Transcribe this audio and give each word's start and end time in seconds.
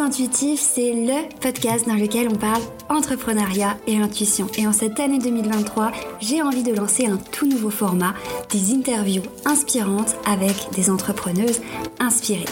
Intuitif, 0.00 0.58
c'est 0.58 0.92
le 0.92 1.28
podcast 1.40 1.86
dans 1.86 1.94
lequel 1.94 2.28
on 2.28 2.34
parle 2.34 2.62
entrepreneuriat 2.88 3.76
et 3.86 3.98
intuition. 3.98 4.46
Et 4.56 4.66
en 4.66 4.72
cette 4.72 4.98
année 4.98 5.18
2023, 5.18 5.92
j'ai 6.20 6.40
envie 6.40 6.62
de 6.62 6.74
lancer 6.74 7.06
un 7.06 7.18
tout 7.18 7.46
nouveau 7.46 7.70
format, 7.70 8.14
des 8.50 8.72
interviews 8.72 9.22
inspirantes 9.44 10.16
avec 10.26 10.70
des 10.74 10.88
entrepreneuses 10.88 11.60
inspirées. 12.00 12.46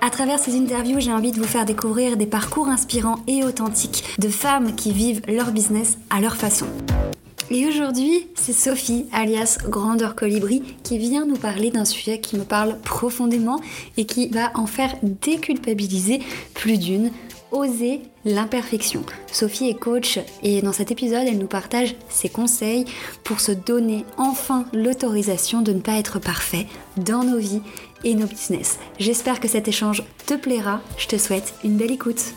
À 0.00 0.10
travers 0.10 0.40
ces 0.40 0.58
interviews, 0.58 1.00
j'ai 1.00 1.12
envie 1.12 1.32
de 1.32 1.38
vous 1.38 1.46
faire 1.46 1.64
découvrir 1.64 2.16
des 2.16 2.26
parcours 2.26 2.68
inspirants 2.68 3.20
et 3.28 3.44
authentiques 3.44 4.04
de 4.18 4.28
femmes 4.28 4.74
qui 4.74 4.92
vivent 4.92 5.22
leur 5.28 5.52
business 5.52 5.96
à 6.10 6.20
leur 6.20 6.36
façon. 6.36 6.66
Et 7.52 7.66
aujourd'hui, 7.66 8.28
c'est 8.36 8.52
Sophie, 8.52 9.06
alias 9.12 9.58
Grandeur 9.68 10.14
Colibri, 10.14 10.62
qui 10.84 10.98
vient 10.98 11.26
nous 11.26 11.36
parler 11.36 11.72
d'un 11.72 11.84
sujet 11.84 12.20
qui 12.20 12.36
me 12.36 12.44
parle 12.44 12.78
profondément 12.78 13.60
et 13.96 14.06
qui 14.06 14.28
va 14.28 14.52
en 14.54 14.66
faire 14.66 14.94
déculpabiliser 15.02 16.20
plus 16.54 16.78
d'une, 16.78 17.10
oser 17.50 18.02
l'imperfection. 18.24 19.02
Sophie 19.32 19.68
est 19.68 19.74
coach 19.74 20.20
et 20.44 20.62
dans 20.62 20.72
cet 20.72 20.92
épisode, 20.92 21.26
elle 21.26 21.38
nous 21.38 21.48
partage 21.48 21.96
ses 22.08 22.28
conseils 22.28 22.84
pour 23.24 23.40
se 23.40 23.50
donner 23.50 24.04
enfin 24.16 24.64
l'autorisation 24.72 25.60
de 25.60 25.72
ne 25.72 25.80
pas 25.80 25.98
être 25.98 26.20
parfait 26.20 26.68
dans 26.98 27.24
nos 27.24 27.38
vies 27.38 27.62
et 28.04 28.14
nos 28.14 28.28
business. 28.28 28.78
J'espère 29.00 29.40
que 29.40 29.48
cet 29.48 29.66
échange 29.66 30.04
te 30.24 30.34
plaira. 30.34 30.80
Je 30.98 31.08
te 31.08 31.18
souhaite 31.18 31.54
une 31.64 31.76
belle 31.76 31.90
écoute. 31.90 32.32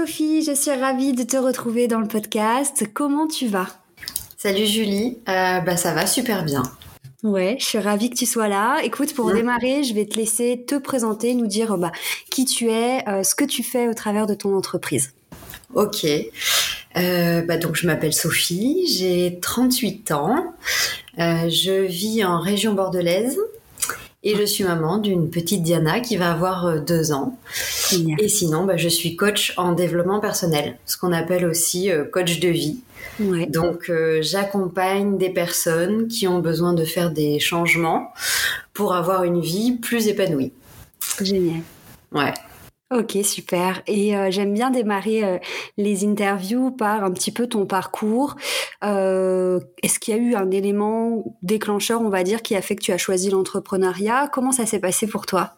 Sophie, 0.00 0.44
je 0.44 0.52
suis 0.52 0.70
ravie 0.70 1.12
de 1.12 1.24
te 1.24 1.36
retrouver 1.36 1.88
dans 1.88 1.98
le 1.98 2.06
podcast. 2.06 2.84
Comment 2.94 3.26
tu 3.26 3.48
vas? 3.48 3.66
Salut 4.36 4.64
Julie, 4.64 5.18
euh, 5.28 5.58
bah 5.58 5.76
ça 5.76 5.92
va 5.92 6.06
super 6.06 6.44
bien. 6.44 6.62
Ouais, 7.24 7.56
je 7.58 7.64
suis 7.64 7.78
ravie 7.78 8.08
que 8.08 8.14
tu 8.14 8.24
sois 8.24 8.46
là. 8.46 8.78
Écoute, 8.84 9.12
pour 9.12 9.32
démarrer, 9.32 9.82
je 9.82 9.94
vais 9.94 10.06
te 10.06 10.16
laisser 10.16 10.64
te 10.64 10.76
présenter, 10.76 11.34
nous 11.34 11.48
dire 11.48 11.76
bah, 11.78 11.90
qui 12.30 12.44
tu 12.44 12.70
es, 12.70 13.02
euh, 13.08 13.24
ce 13.24 13.34
que 13.34 13.44
tu 13.44 13.64
fais 13.64 13.88
au 13.88 13.94
travers 13.94 14.28
de 14.28 14.34
ton 14.34 14.56
entreprise. 14.56 15.14
Ok. 15.74 16.04
Euh, 16.04 17.42
bah 17.42 17.56
donc 17.56 17.74
je 17.74 17.88
m'appelle 17.88 18.14
Sophie, 18.14 18.86
j'ai 18.86 19.40
38 19.42 20.12
ans, 20.12 20.54
je 21.16 21.86
vis 21.86 22.24
en 22.24 22.38
région 22.38 22.72
bordelaise. 22.72 23.36
Et 24.28 24.36
je 24.36 24.44
suis 24.44 24.62
maman 24.62 24.98
d'une 24.98 25.30
petite 25.30 25.62
Diana 25.62 26.00
qui 26.00 26.18
va 26.18 26.30
avoir 26.30 26.66
euh, 26.66 26.80
deux 26.80 27.12
ans. 27.12 27.38
Et 28.18 28.28
sinon, 28.28 28.66
bah, 28.66 28.76
je 28.76 28.90
suis 28.90 29.16
coach 29.16 29.54
en 29.56 29.72
développement 29.72 30.20
personnel, 30.20 30.76
ce 30.84 30.98
qu'on 30.98 31.12
appelle 31.12 31.46
aussi 31.46 31.90
euh, 31.90 32.04
coach 32.04 32.38
de 32.38 32.48
vie. 32.48 32.80
Donc, 33.48 33.88
euh, 33.88 34.18
j'accompagne 34.20 35.16
des 35.16 35.30
personnes 35.30 36.08
qui 36.08 36.28
ont 36.28 36.40
besoin 36.40 36.74
de 36.74 36.84
faire 36.84 37.10
des 37.10 37.38
changements 37.38 38.12
pour 38.74 38.94
avoir 38.94 39.24
une 39.24 39.40
vie 39.40 39.78
plus 39.78 40.08
épanouie. 40.08 40.52
Génial. 41.22 41.62
Ouais. 42.12 42.34
Ok, 42.90 43.18
super. 43.22 43.82
Et 43.86 44.16
euh, 44.16 44.30
j'aime 44.30 44.54
bien 44.54 44.70
démarrer 44.70 45.22
euh, 45.22 45.38
les 45.76 46.06
interviews 46.06 46.70
par 46.70 47.04
un 47.04 47.10
petit 47.10 47.30
peu 47.30 47.46
ton 47.46 47.66
parcours. 47.66 48.36
Euh, 48.82 49.60
Est-ce 49.82 49.98
qu'il 49.98 50.16
y 50.16 50.18
a 50.18 50.20
eu 50.20 50.34
un 50.34 50.50
élément 50.50 51.36
déclencheur, 51.42 52.00
on 52.00 52.08
va 52.08 52.22
dire, 52.22 52.40
qui 52.40 52.56
a 52.56 52.62
fait 52.62 52.76
que 52.76 52.82
tu 52.82 52.92
as 52.92 52.98
choisi 52.98 53.28
l'entrepreneuriat? 53.28 54.30
Comment 54.32 54.52
ça 54.52 54.64
s'est 54.64 54.78
passé 54.78 55.06
pour 55.06 55.26
toi? 55.26 55.54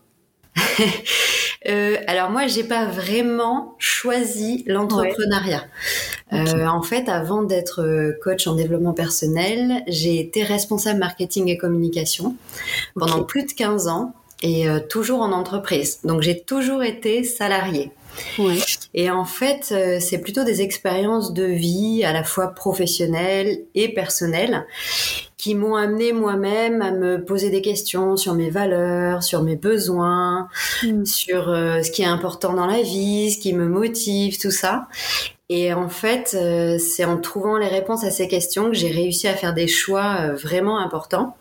Euh, 1.68 1.98
alors 2.06 2.30
moi, 2.30 2.46
j'ai 2.46 2.64
pas 2.64 2.86
vraiment 2.86 3.76
choisi 3.78 4.64
l'entrepreneuriat. 4.66 5.66
en 6.32 6.82
fait, 6.82 7.06
avant 7.10 7.42
d'être 7.42 8.14
coach 8.22 8.46
en 8.46 8.54
développement 8.54 8.94
personnel, 8.94 9.82
j'ai 9.86 10.18
été 10.20 10.42
responsable 10.42 10.98
marketing 10.98 11.48
et 11.48 11.58
communication 11.58 12.34
pendant 12.94 13.24
plus 13.24 13.44
de 13.44 13.52
15 13.52 13.88
ans 13.88 14.14
et 14.42 14.68
euh, 14.68 14.80
toujours 14.80 15.20
en 15.20 15.32
entreprise. 15.32 16.00
Donc 16.04 16.22
j'ai 16.22 16.40
toujours 16.40 16.82
été 16.82 17.24
salariée. 17.24 17.92
Ouais. 18.38 18.58
Et 18.92 19.10
en 19.10 19.24
fait, 19.24 19.68
euh, 19.70 19.98
c'est 20.00 20.18
plutôt 20.18 20.42
des 20.44 20.62
expériences 20.62 21.32
de 21.32 21.44
vie 21.44 22.02
à 22.04 22.12
la 22.12 22.24
fois 22.24 22.48
professionnelles 22.48 23.60
et 23.74 23.94
personnelles 23.94 24.66
qui 25.36 25.54
m'ont 25.54 25.76
amené 25.76 26.12
moi-même 26.12 26.82
à 26.82 26.90
me 26.90 27.24
poser 27.24 27.48
des 27.48 27.62
questions 27.62 28.16
sur 28.16 28.34
mes 28.34 28.50
valeurs, 28.50 29.22
sur 29.22 29.42
mes 29.42 29.56
besoins, 29.56 30.48
mm. 30.82 31.06
sur 31.06 31.48
euh, 31.48 31.82
ce 31.82 31.90
qui 31.90 32.02
est 32.02 32.06
important 32.06 32.52
dans 32.52 32.66
la 32.66 32.82
vie, 32.82 33.30
ce 33.30 33.38
qui 33.38 33.54
me 33.54 33.66
motive, 33.66 34.38
tout 34.38 34.50
ça. 34.50 34.88
Et 35.48 35.72
en 35.72 35.88
fait, 35.88 36.36
c'est 36.78 37.04
en 37.04 37.16
trouvant 37.16 37.56
les 37.56 37.66
réponses 37.66 38.04
à 38.04 38.12
ces 38.12 38.28
questions 38.28 38.66
que 38.66 38.74
j'ai 38.74 38.92
réussi 38.92 39.26
à 39.26 39.34
faire 39.34 39.52
des 39.52 39.66
choix 39.66 40.28
vraiment 40.34 40.78
importants. 40.78 41.34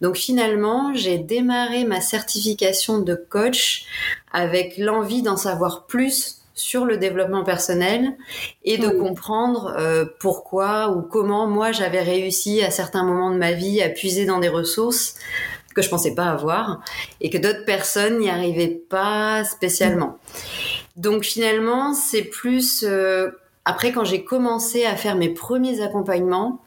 Donc 0.00 0.16
finalement, 0.16 0.92
j'ai 0.94 1.18
démarré 1.18 1.84
ma 1.84 2.00
certification 2.00 2.98
de 2.98 3.14
coach 3.14 3.86
avec 4.32 4.76
l'envie 4.78 5.22
d'en 5.22 5.36
savoir 5.36 5.86
plus 5.86 6.42
sur 6.54 6.86
le 6.86 6.96
développement 6.96 7.44
personnel 7.44 8.16
et 8.64 8.78
de 8.78 8.88
comprendre 8.88 9.74
euh, 9.78 10.06
pourquoi 10.20 10.90
ou 10.90 11.02
comment 11.02 11.46
moi 11.46 11.70
j'avais 11.70 12.00
réussi 12.00 12.62
à 12.62 12.70
certains 12.70 13.04
moments 13.04 13.30
de 13.30 13.36
ma 13.36 13.52
vie 13.52 13.82
à 13.82 13.90
puiser 13.90 14.24
dans 14.24 14.38
des 14.38 14.48
ressources 14.48 15.16
que 15.74 15.82
je 15.82 15.90
pensais 15.90 16.14
pas 16.14 16.30
avoir 16.30 16.80
et 17.20 17.28
que 17.28 17.36
d'autres 17.36 17.66
personnes 17.66 18.18
n'y 18.18 18.30
arrivaient 18.30 18.80
pas 18.88 19.44
spécialement. 19.44 20.18
Donc 20.96 21.24
finalement, 21.24 21.92
c'est 21.92 22.22
plus 22.22 22.82
euh, 22.82 23.30
après 23.66 23.92
quand 23.92 24.04
j'ai 24.04 24.24
commencé 24.24 24.86
à 24.86 24.96
faire 24.96 25.16
mes 25.16 25.28
premiers 25.28 25.82
accompagnements, 25.82 26.62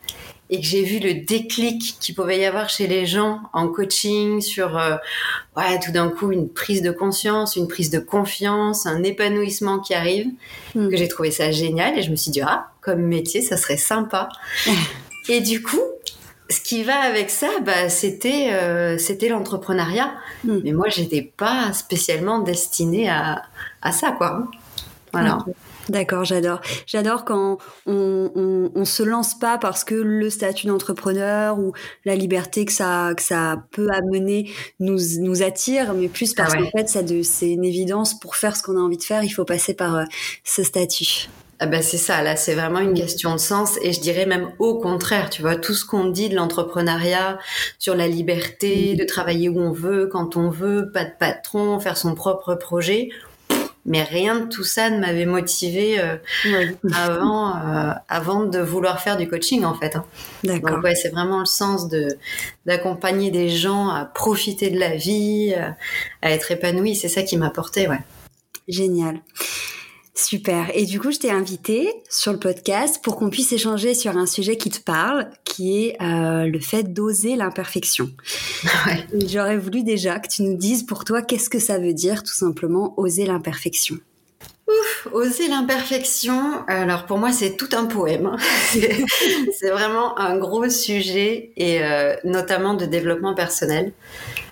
et 0.49 0.59
que 0.59 0.65
j'ai 0.65 0.83
vu 0.83 0.99
le 0.99 1.13
déclic 1.25 1.97
qu'il 1.99 2.15
pouvait 2.15 2.39
y 2.39 2.45
avoir 2.45 2.69
chez 2.69 2.87
les 2.87 3.05
gens 3.05 3.41
en 3.53 3.67
coaching 3.67 4.41
sur 4.41 4.77
euh, 4.77 4.95
ouais 5.55 5.79
tout 5.79 5.91
d'un 5.91 6.09
coup 6.09 6.31
une 6.31 6.49
prise 6.49 6.81
de 6.81 6.91
conscience, 6.91 7.55
une 7.55 7.67
prise 7.67 7.89
de 7.91 7.99
confiance, 7.99 8.85
un 8.85 9.03
épanouissement 9.03 9.79
qui 9.79 9.93
arrive, 9.93 10.27
hmm. 10.75 10.89
que 10.89 10.97
j'ai 10.97 11.07
trouvé 11.07 11.31
ça 11.31 11.51
génial 11.51 11.97
et 11.97 12.01
je 12.01 12.11
me 12.11 12.15
suis 12.15 12.31
dit 12.31 12.41
ah 12.41 12.71
comme 12.81 13.01
métier 13.01 13.41
ça 13.41 13.57
serait 13.57 13.77
sympa. 13.77 14.29
et 15.29 15.41
du 15.41 15.61
coup 15.61 15.81
ce 16.49 16.61
qui 16.61 16.83
va 16.83 16.99
avec 16.99 17.29
ça, 17.29 17.47
bah, 17.63 17.89
c'était 17.89 18.51
euh, 18.53 18.97
c'était 18.97 19.29
l'entrepreneuriat. 19.29 20.11
Hmm. 20.43 20.61
Mais 20.63 20.71
moi, 20.71 20.87
j'étais 20.89 21.21
pas 21.21 21.71
spécialement 21.73 22.39
destinée 22.39 23.07
à, 23.07 23.43
à 23.83 23.91
ça, 23.91 24.11
quoi. 24.13 24.47
Voilà. 25.13 25.45
D'accord, 25.89 26.23
j'adore. 26.23 26.61
J'adore 26.85 27.25
quand 27.25 27.57
on, 27.87 28.31
on, 28.35 28.71
on, 28.75 28.85
se 28.85 29.01
lance 29.01 29.37
pas 29.37 29.57
parce 29.57 29.83
que 29.83 29.95
le 29.95 30.29
statut 30.29 30.67
d'entrepreneur 30.67 31.57
ou 31.57 31.73
la 32.05 32.15
liberté 32.15 32.65
que 32.65 32.71
ça 32.71 33.13
que 33.17 33.23
ça 33.23 33.63
peut 33.71 33.89
amener 33.91 34.51
nous 34.79 34.99
nous 35.19 35.41
attire, 35.41 35.95
mais 35.95 36.07
plus 36.07 36.35
parce 36.35 36.53
ah 36.53 36.61
qu'en 36.61 36.69
fait 36.69 36.87
ça 36.87 36.99
c'est 37.23 37.49
une 37.49 37.65
évidence 37.65 38.19
pour 38.19 38.35
faire 38.35 38.55
ce 38.55 38.61
qu'on 38.61 38.77
a 38.77 38.79
envie 38.79 38.97
de 38.97 39.03
faire, 39.03 39.23
il 39.23 39.29
faut 39.29 39.45
passer 39.45 39.73
par 39.73 39.95
euh, 39.95 40.03
ce 40.43 40.63
statut. 40.63 41.27
Ah 41.61 41.65
ben 41.65 41.81
c'est 41.81 41.97
ça, 41.97 42.21
là 42.21 42.35
c'est 42.35 42.53
vraiment 42.53 42.79
une 42.79 42.93
question 42.93 43.33
de 43.33 43.39
sens 43.39 43.77
et 43.81 43.91
je 43.91 43.99
dirais 43.99 44.27
même 44.27 44.51
au 44.59 44.77
contraire, 44.77 45.29
tu 45.31 45.41
vois, 45.41 45.55
tout 45.55 45.73
ce 45.73 45.85
qu'on 45.85 46.05
dit 46.05 46.29
de 46.29 46.35
l'entrepreneuriat 46.35 47.39
sur 47.79 47.95
la 47.95 48.07
liberté, 48.07 48.95
de 48.95 49.03
travailler 49.05 49.49
où 49.49 49.59
on 49.59 49.71
veut, 49.71 50.07
quand 50.07 50.37
on 50.37 50.49
veut, 50.49 50.91
pas 50.93 51.03
de 51.03 51.11
patron, 51.19 51.79
faire 51.79 51.97
son 51.97 52.13
propre 52.13 52.55
projet, 52.55 53.09
mais 53.89 54.03
rien 54.03 54.39
de 54.39 54.45
tout 54.45 54.63
ça 54.63 54.89
ne 54.89 54.99
m'avait 54.99 55.25
motivé 55.25 55.99
euh, 55.99 56.15
avant 56.93 57.57
euh, 57.57 57.91
avant 58.07 58.45
de 58.45 58.59
vouloir 58.59 59.01
faire 59.01 59.17
du 59.17 59.27
coaching 59.27 59.65
en 59.65 59.73
fait. 59.73 59.95
Hein. 59.95 60.05
D'accord. 60.43 60.75
Donc 60.75 60.83
ouais, 60.83 60.95
c'est 60.95 61.09
vraiment 61.09 61.39
le 61.39 61.45
sens 61.45 61.89
de 61.89 62.17
d'accompagner 62.65 63.31
des 63.31 63.49
gens 63.49 63.89
à 63.89 64.05
profiter 64.05 64.69
de 64.69 64.79
la 64.79 64.95
vie, 64.95 65.53
euh, 65.57 65.69
à 66.21 66.31
être 66.31 66.51
épanoui, 66.51 66.95
c'est 66.95 67.09
ça 67.09 67.23
qui 67.23 67.35
m'a 67.35 67.49
porté, 67.49 67.87
ouais. 67.87 67.99
Génial. 68.67 69.19
Super. 70.21 70.69
Et 70.73 70.85
du 70.85 70.99
coup, 70.99 71.11
je 71.11 71.17
t'ai 71.17 71.31
invité 71.31 71.93
sur 72.09 72.33
le 72.33 72.39
podcast 72.39 72.99
pour 73.01 73.15
qu'on 73.15 73.29
puisse 73.29 73.53
échanger 73.53 73.93
sur 73.93 74.17
un 74.17 74.25
sujet 74.25 74.57
qui 74.57 74.69
te 74.69 74.81
parle, 74.81 75.29
qui 75.45 75.85
est 75.85 76.01
euh, 76.01 76.45
le 76.45 76.59
fait 76.59 76.93
d'oser 76.93 77.35
l'imperfection. 77.35 78.09
Ouais. 78.85 79.07
J'aurais 79.27 79.57
voulu 79.57 79.83
déjà 79.83 80.19
que 80.19 80.27
tu 80.27 80.43
nous 80.43 80.57
dises 80.57 80.83
pour 80.83 81.05
toi 81.05 81.21
qu'est-ce 81.21 81.49
que 81.49 81.59
ça 81.59 81.79
veut 81.79 81.93
dire 81.93 82.23
tout 82.23 82.33
simplement 82.33 82.93
oser 82.97 83.25
l'imperfection? 83.25 83.97
Ouf, 84.67 85.07
oser 85.13 85.47
l'imperfection. 85.47 86.65
Alors 86.67 87.05
pour 87.05 87.17
moi, 87.17 87.31
c'est 87.31 87.55
tout 87.55 87.69
un 87.71 87.85
poème. 87.85 88.35
C'est 88.73 89.69
vraiment 89.69 90.19
un 90.19 90.37
gros 90.37 90.69
sujet 90.69 91.51
et 91.55 91.81
euh, 91.83 92.15
notamment 92.25 92.73
de 92.73 92.85
développement 92.85 93.33
personnel. 93.33 93.93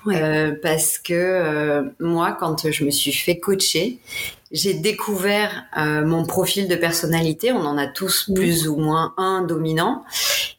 Euh, 0.09 0.54
parce 0.62 0.98
que 0.98 1.13
euh, 1.13 1.83
moi, 2.00 2.36
quand 2.39 2.69
je 2.71 2.83
me 2.83 2.92
suis 2.92 3.12
fait 3.12 3.39
coacher, 3.39 4.00
j'ai 4.51 4.74
découvert 4.74 5.65
euh, 5.77 6.06
mon 6.06 6.25
profil 6.25 6.68
de 6.68 6.75
personnalité. 6.75 7.51
On 7.51 7.65
en 7.65 7.77
a 7.77 7.88
tous 7.88 8.31
plus 8.33 8.68
ou 8.68 8.77
moins 8.77 9.13
un 9.18 9.42
dominant. 9.42 10.04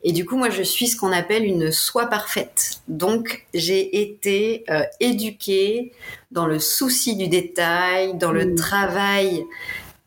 Et 0.02 0.12
du 0.12 0.24
coup, 0.24 0.36
moi, 0.36 0.50
je 0.50 0.62
suis 0.62 0.88
ce 0.88 0.96
qu'on 0.96 1.12
appelle 1.12 1.44
une 1.44 1.72
soi 1.72 2.06
parfaite. 2.06 2.80
Donc, 2.88 3.46
j'ai 3.54 4.00
été 4.00 4.64
éduquée 5.00 5.92
dans 6.30 6.46
le 6.46 6.58
souci 6.58 7.16
du 7.16 7.28
détail, 7.28 8.16
dans 8.16 8.30
le 8.30 8.54
travail 8.54 9.44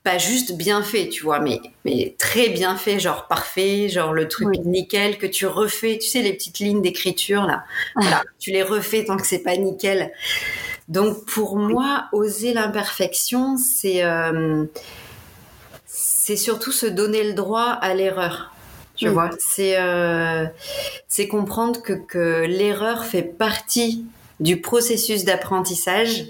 pas 0.03 0.17
juste 0.17 0.53
bien 0.53 0.81
fait, 0.81 1.09
tu 1.09 1.23
vois, 1.23 1.39
mais, 1.39 1.61
mais 1.85 2.15
très 2.17 2.49
bien 2.49 2.75
fait, 2.75 2.99
genre 2.99 3.27
parfait, 3.27 3.87
genre 3.87 4.13
le 4.13 4.27
truc 4.27 4.47
nickel 4.65 5.17
que 5.19 5.27
tu 5.27 5.45
refais, 5.45 5.99
tu 5.99 6.07
sais, 6.07 6.23
les 6.23 6.33
petites 6.33 6.57
lignes 6.59 6.81
d'écriture, 6.81 7.43
là. 7.43 7.63
Voilà, 7.95 8.23
tu 8.39 8.51
les 8.51 8.63
refais 8.63 9.05
tant 9.05 9.17
que 9.17 9.27
c'est 9.27 9.43
pas 9.43 9.55
nickel. 9.55 10.11
Donc, 10.87 11.25
pour 11.25 11.55
moi, 11.55 12.07
oser 12.13 12.53
l'imperfection, 12.53 13.57
c'est, 13.57 14.03
euh, 14.03 14.65
c'est 15.85 16.35
surtout 16.35 16.71
se 16.71 16.87
donner 16.87 17.23
le 17.23 17.33
droit 17.33 17.69
à 17.69 17.93
l'erreur. 17.93 18.53
Tu 18.95 19.07
vois, 19.07 19.29
c'est, 19.39 19.79
euh, 19.79 20.45
c'est 21.07 21.27
comprendre 21.27 21.81
que, 21.81 21.93
que 21.93 22.45
l'erreur 22.45 23.05
fait 23.05 23.23
partie 23.23 24.05
du 24.41 24.59
processus 24.59 25.23
d'apprentissage 25.23 26.25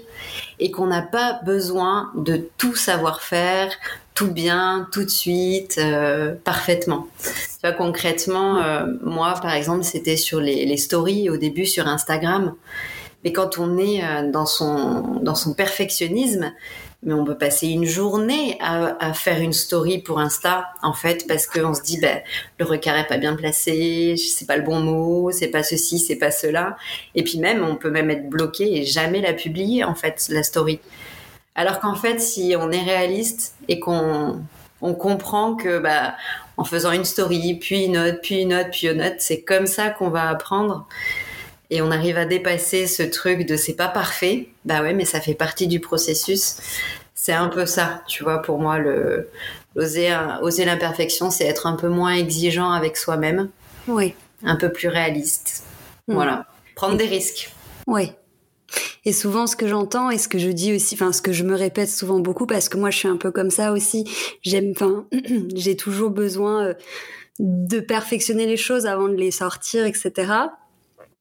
et 0.60 0.70
qu'on 0.70 0.86
n'a 0.86 1.02
pas 1.02 1.40
besoin 1.44 2.12
de 2.14 2.48
tout 2.58 2.76
savoir 2.76 3.22
faire, 3.22 3.72
tout 4.14 4.30
bien, 4.30 4.86
tout 4.92 5.02
de 5.02 5.10
suite, 5.10 5.78
euh, 5.78 6.34
parfaitement. 6.44 7.08
Tu 7.22 7.30
vois, 7.62 7.72
concrètement, 7.72 8.58
euh, 8.58 8.86
moi, 9.02 9.34
par 9.40 9.54
exemple, 9.54 9.82
c'était 9.82 10.16
sur 10.16 10.40
les, 10.40 10.66
les, 10.66 10.76
stories 10.76 11.30
au 11.30 11.38
début 11.38 11.66
sur 11.66 11.88
Instagram. 11.88 12.54
Mais 13.24 13.32
quand 13.32 13.58
on 13.58 13.78
est 13.78 14.04
euh, 14.04 14.30
dans 14.30 14.46
son, 14.46 15.18
dans 15.22 15.34
son 15.34 15.54
perfectionnisme, 15.54 16.52
mais 17.02 17.14
on 17.14 17.24
peut 17.24 17.36
passer 17.36 17.66
une 17.68 17.84
journée 17.84 18.56
à, 18.60 19.12
faire 19.12 19.40
une 19.40 19.52
story 19.52 19.98
pour 19.98 20.20
Insta, 20.20 20.72
en 20.82 20.92
fait, 20.92 21.26
parce 21.26 21.46
qu'on 21.46 21.74
se 21.74 21.82
dit, 21.82 21.98
ben, 21.98 22.20
le 22.58 22.64
regard 22.64 22.96
est 22.96 23.08
pas 23.08 23.18
bien 23.18 23.34
placé, 23.34 24.14
c'est 24.16 24.46
pas 24.46 24.56
le 24.56 24.62
bon 24.62 24.80
mot, 24.80 25.30
c'est 25.32 25.48
pas 25.48 25.64
ceci, 25.64 25.98
c'est 25.98 26.16
pas 26.16 26.30
cela. 26.30 26.76
Et 27.16 27.24
puis 27.24 27.38
même, 27.38 27.64
on 27.64 27.74
peut 27.74 27.90
même 27.90 28.10
être 28.10 28.28
bloqué 28.28 28.78
et 28.78 28.84
jamais 28.84 29.20
la 29.20 29.32
publier, 29.32 29.82
en 29.82 29.96
fait, 29.96 30.26
la 30.30 30.44
story. 30.44 30.78
Alors 31.56 31.80
qu'en 31.80 31.96
fait, 31.96 32.20
si 32.20 32.54
on 32.58 32.70
est 32.70 32.82
réaliste 32.82 33.56
et 33.68 33.80
qu'on 33.80 34.40
on 34.80 34.94
comprend 34.94 35.54
que, 35.56 35.78
bah, 35.78 36.14
en 36.56 36.64
faisant 36.64 36.92
une 36.92 37.04
story, 37.04 37.58
puis 37.60 37.84
une 37.84 37.98
autre, 37.98 38.20
puis 38.22 38.42
une 38.42 38.54
autre, 38.54 38.70
puis 38.70 38.86
une 38.86 39.02
autre, 39.02 39.16
c'est 39.18 39.42
comme 39.42 39.66
ça 39.66 39.90
qu'on 39.90 40.08
va 40.08 40.28
apprendre 40.28 40.86
et 41.72 41.80
on 41.80 41.90
arrive 41.90 42.18
à 42.18 42.26
dépasser 42.26 42.86
ce 42.86 43.02
truc 43.02 43.46
de 43.46 43.56
c'est 43.56 43.72
pas 43.72 43.88
parfait, 43.88 44.50
bah 44.66 44.82
ouais, 44.82 44.92
mais 44.92 45.06
ça 45.06 45.22
fait 45.22 45.32
partie 45.32 45.66
du 45.66 45.80
processus. 45.80 46.58
C'est 47.14 47.32
un 47.32 47.48
peu 47.48 47.64
ça, 47.64 48.02
tu 48.06 48.24
vois, 48.24 48.42
pour 48.42 48.58
moi, 48.58 48.78
le, 48.78 49.30
oser, 49.74 50.14
oser 50.42 50.66
l'imperfection, 50.66 51.30
c'est 51.30 51.46
être 51.46 51.66
un 51.66 51.76
peu 51.76 51.88
moins 51.88 52.12
exigeant 52.12 52.72
avec 52.72 52.98
soi-même. 52.98 53.48
Oui. 53.88 54.12
Un 54.44 54.56
peu 54.56 54.70
plus 54.70 54.88
réaliste. 54.88 55.64
Mm. 56.08 56.14
Voilà. 56.14 56.46
Prendre 56.74 56.98
des 56.98 57.06
risques. 57.06 57.50
Oui. 57.86 58.12
Et 59.06 59.14
souvent, 59.14 59.46
ce 59.46 59.56
que 59.56 59.66
j'entends 59.66 60.10
et 60.10 60.18
ce 60.18 60.28
que 60.28 60.38
je 60.38 60.50
dis 60.50 60.74
aussi, 60.74 60.94
enfin, 60.94 61.10
ce 61.10 61.22
que 61.22 61.32
je 61.32 61.42
me 61.42 61.56
répète 61.56 61.88
souvent 61.88 62.20
beaucoup, 62.20 62.44
parce 62.44 62.68
que 62.68 62.76
moi, 62.76 62.90
je 62.90 62.98
suis 62.98 63.08
un 63.08 63.16
peu 63.16 63.30
comme 63.30 63.50
ça 63.50 63.72
aussi. 63.72 64.04
J'aime, 64.42 64.72
enfin, 64.76 65.06
j'ai 65.54 65.78
toujours 65.78 66.10
besoin 66.10 66.66
euh, 66.66 66.74
de 67.38 67.80
perfectionner 67.80 68.44
les 68.44 68.58
choses 68.58 68.84
avant 68.84 69.08
de 69.08 69.16
les 69.16 69.30
sortir, 69.30 69.86
etc. 69.86 70.32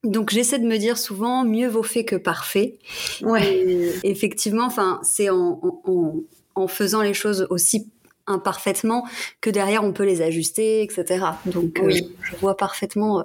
Donc 0.03 0.31
j'essaie 0.31 0.57
de 0.57 0.65
me 0.65 0.77
dire 0.77 0.97
souvent 0.97 1.43
mieux 1.43 1.67
vaut 1.67 1.83
fait 1.83 2.05
que 2.05 2.15
parfait. 2.15 2.79
Ouais. 3.21 3.93
effectivement, 4.03 4.65
enfin 4.65 4.99
c'est 5.03 5.29
en, 5.29 5.59
en, 5.85 6.15
en, 6.55 6.67
faisant 6.67 7.01
les 7.01 7.13
choses 7.13 7.45
aussi 7.49 7.91
imparfaitement 8.25 9.05
que 9.41 9.49
derrière 9.49 9.83
on 9.83 9.93
peut 9.93 10.05
les 10.05 10.21
ajuster, 10.21 10.81
etc. 10.81 11.25
Donc 11.45 11.79
euh, 11.79 11.85
oui. 11.85 12.15
je, 12.23 12.35
vois 12.37 12.57
parfaitement 12.57 13.19
euh, 13.19 13.23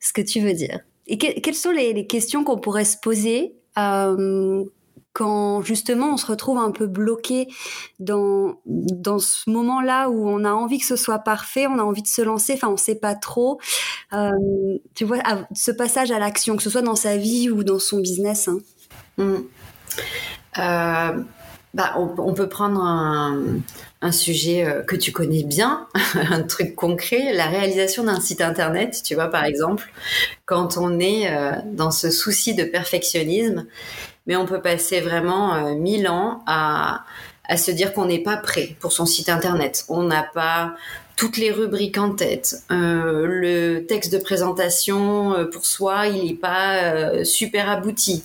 ce 0.00 0.12
que 0.12 0.22
tu 0.22 0.40
veux 0.40 0.54
dire. 0.54 0.80
Et 1.06 1.18
quelles 1.18 1.54
sont 1.54 1.70
les, 1.70 1.92
les 1.92 2.06
questions 2.06 2.44
qu'on 2.44 2.58
pourrait 2.58 2.84
se 2.84 2.98
poser 2.98 3.54
euh, 3.78 4.64
quand 5.18 5.62
justement 5.62 6.12
on 6.12 6.16
se 6.16 6.26
retrouve 6.26 6.58
un 6.58 6.70
peu 6.70 6.86
bloqué 6.86 7.48
dans 7.98 8.60
dans 8.66 9.18
ce 9.18 9.50
moment-là 9.50 10.10
où 10.10 10.28
on 10.28 10.44
a 10.44 10.52
envie 10.52 10.78
que 10.78 10.86
ce 10.86 10.94
soit 10.94 11.18
parfait, 11.18 11.66
on 11.66 11.80
a 11.80 11.82
envie 11.82 12.02
de 12.02 12.06
se 12.06 12.22
lancer, 12.22 12.52
enfin 12.54 12.68
on 12.68 12.76
sait 12.76 12.94
pas 12.94 13.16
trop. 13.16 13.58
Euh, 14.12 14.30
tu 14.94 15.04
vois, 15.04 15.18
ce 15.56 15.72
passage 15.72 16.12
à 16.12 16.20
l'action, 16.20 16.56
que 16.56 16.62
ce 16.62 16.70
soit 16.70 16.82
dans 16.82 16.94
sa 16.94 17.16
vie 17.16 17.50
ou 17.50 17.64
dans 17.64 17.80
son 17.80 17.98
business. 17.98 18.46
Hein. 18.46 18.58
Mmh. 19.16 19.34
Euh, 20.58 21.22
bah, 21.74 21.94
on, 21.96 22.32
peut 22.34 22.48
prendre 22.48 22.80
un, 22.80 24.12
sujet 24.12 24.64
euh, 24.64 24.82
que 24.82 24.94
tu 24.94 25.10
connais 25.10 25.42
bien, 25.42 25.88
un 26.14 26.42
truc 26.42 26.76
concret, 26.76 27.32
la 27.32 27.46
réalisation 27.46 28.04
d'un 28.04 28.20
site 28.20 28.40
internet, 28.40 29.02
tu 29.04 29.16
vois, 29.16 29.26
par 29.28 29.44
exemple, 29.44 29.92
quand 30.46 30.76
on 30.76 31.00
est 31.00 31.28
dans 31.66 31.90
ce 31.90 32.10
souci 32.10 32.54
de 32.54 32.62
perfectionnisme 32.62 33.66
mais 34.28 34.36
on 34.36 34.46
peut 34.46 34.60
passer 34.60 35.00
vraiment 35.00 35.54
euh, 35.54 35.74
mille 35.74 36.06
ans 36.06 36.44
à, 36.46 37.04
se 37.56 37.70
dire 37.70 37.94
qu'on 37.94 38.04
n'est 38.04 38.22
pas 38.22 38.36
prêt 38.36 38.76
pour 38.78 38.92
son 38.92 39.06
site 39.06 39.30
internet. 39.30 39.86
On 39.88 40.02
n'a 40.02 40.22
pas 40.22 40.76
toutes 41.16 41.38
les 41.38 41.50
rubriques 41.50 41.96
en 41.96 42.10
tête. 42.10 42.56
Euh, 42.70 43.26
le 43.26 43.86
texte 43.86 44.12
de 44.12 44.18
présentation 44.18 45.32
euh, 45.32 45.44
pour 45.46 45.64
soi, 45.64 46.08
il 46.08 46.26
n'est 46.26 46.34
pas 46.34 47.24
super 47.24 47.70
abouti. 47.70 48.22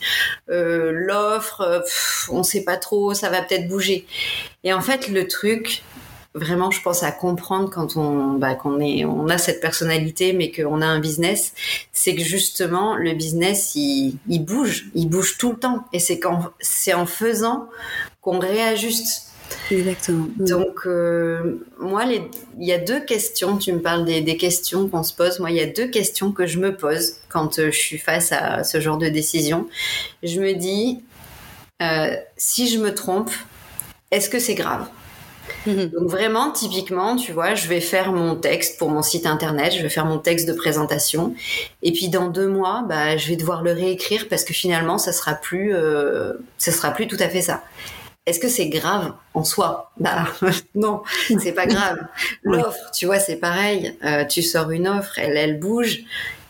L'offre, 0.49 1.83
on 2.29 2.39
ne 2.39 2.43
sait 2.43 2.65
pas 2.65 2.75
trop, 2.75 3.13
ça 3.13 3.29
va 3.29 3.41
peut-être 3.41 3.69
bouger. 3.69 4.05
Et 4.65 4.73
en 4.73 4.81
fait, 4.81 5.07
le 5.07 5.25
truc, 5.25 5.83
vraiment, 6.35 6.71
je 6.71 6.81
pense 6.81 7.03
à 7.03 7.11
comprendre 7.11 7.69
quand 7.69 7.95
on, 7.95 8.33
bah, 8.33 8.55
qu'on 8.55 8.79
est, 8.79 9.05
on 9.05 9.27
a 9.27 9.37
cette 9.37 9.61
personnalité, 9.61 10.33
mais 10.33 10.51
qu'on 10.51 10.81
a 10.81 10.85
un 10.85 10.99
business, 10.99 11.53
c'est 11.91 12.15
que 12.15 12.23
justement, 12.23 12.95
le 12.95 13.13
business, 13.13 13.75
il, 13.75 14.17
il 14.27 14.43
bouge, 14.43 14.87
il 14.95 15.07
bouge 15.07 15.37
tout 15.37 15.51
le 15.51 15.57
temps. 15.57 15.85
Et 15.93 15.99
c'est 15.99 16.19
quand, 16.19 16.51
c'est 16.59 16.93
en 16.93 17.05
faisant 17.05 17.69
qu'on 18.21 18.39
réajuste. 18.39 19.29
Exactement. 19.69 20.27
Donc, 20.37 20.87
euh, 20.87 21.63
moi, 21.79 22.05
il 22.05 22.65
y 22.65 22.73
a 22.73 22.79
deux 22.79 23.01
questions. 23.01 23.57
Tu 23.57 23.71
me 23.71 23.79
parles 23.79 24.05
des, 24.05 24.21
des 24.21 24.37
questions 24.37 24.87
qu'on 24.87 25.03
se 25.03 25.13
pose. 25.13 25.39
Moi, 25.39 25.51
il 25.51 25.57
y 25.57 25.61
a 25.61 25.67
deux 25.67 25.87
questions 25.87 26.31
que 26.31 26.47
je 26.47 26.59
me 26.59 26.75
pose 26.75 27.17
quand 27.29 27.59
euh, 27.59 27.69
je 27.69 27.77
suis 27.77 27.97
face 27.99 28.31
à 28.31 28.63
ce 28.63 28.79
genre 28.79 28.97
de 28.97 29.09
décision. 29.09 29.67
Je 30.23 30.39
me 30.39 30.53
dis, 30.53 31.03
euh, 31.81 32.15
si 32.37 32.67
je 32.67 32.79
me 32.79 32.93
trompe, 32.93 33.29
est-ce 34.09 34.29
que 34.29 34.39
c'est 34.39 34.55
grave? 34.55 34.87
Mhm. 35.65 35.89
Donc 35.89 36.09
vraiment, 36.09 36.51
typiquement, 36.51 37.15
tu 37.15 37.31
vois, 37.31 37.55
je 37.55 37.67
vais 37.67 37.81
faire 37.81 38.11
mon 38.11 38.35
texte 38.35 38.77
pour 38.77 38.89
mon 38.89 39.01
site 39.01 39.25
internet, 39.25 39.73
je 39.75 39.81
vais 39.81 39.89
faire 39.89 40.05
mon 40.05 40.17
texte 40.17 40.47
de 40.47 40.53
présentation, 40.53 41.33
et 41.81 41.91
puis 41.91 42.09
dans 42.09 42.27
deux 42.27 42.47
mois, 42.47 42.83
bah, 42.87 43.17
je 43.17 43.27
vais 43.29 43.35
devoir 43.35 43.63
le 43.63 43.71
réécrire 43.71 44.27
parce 44.29 44.43
que 44.43 44.53
finalement, 44.53 44.97
ça 44.97 45.13
sera 45.13 45.33
plus, 45.33 45.73
euh, 45.73 46.33
ça 46.57 46.71
sera 46.71 46.91
plus 46.91 47.07
tout 47.07 47.17
à 47.19 47.29
fait 47.29 47.41
ça. 47.41 47.63
Est-ce 48.25 48.39
que 48.39 48.47
c'est 48.47 48.69
grave 48.69 49.13
en 49.33 49.43
soi? 49.43 49.91
Bah 49.97 50.25
non, 50.75 51.03
c'est 51.39 51.51
pas 51.51 51.65
grave. 51.65 51.97
L'offre, 52.43 52.91
tu 52.93 53.05
vois, 53.05 53.19
c'est 53.19 53.35
pareil. 53.35 53.97
Euh, 54.05 54.23
tu 54.23 54.41
sors 54.41 54.71
une 54.71 54.87
offre, 54.87 55.19
elle, 55.19 55.35
elle 55.35 55.59
bouge. 55.59 56.03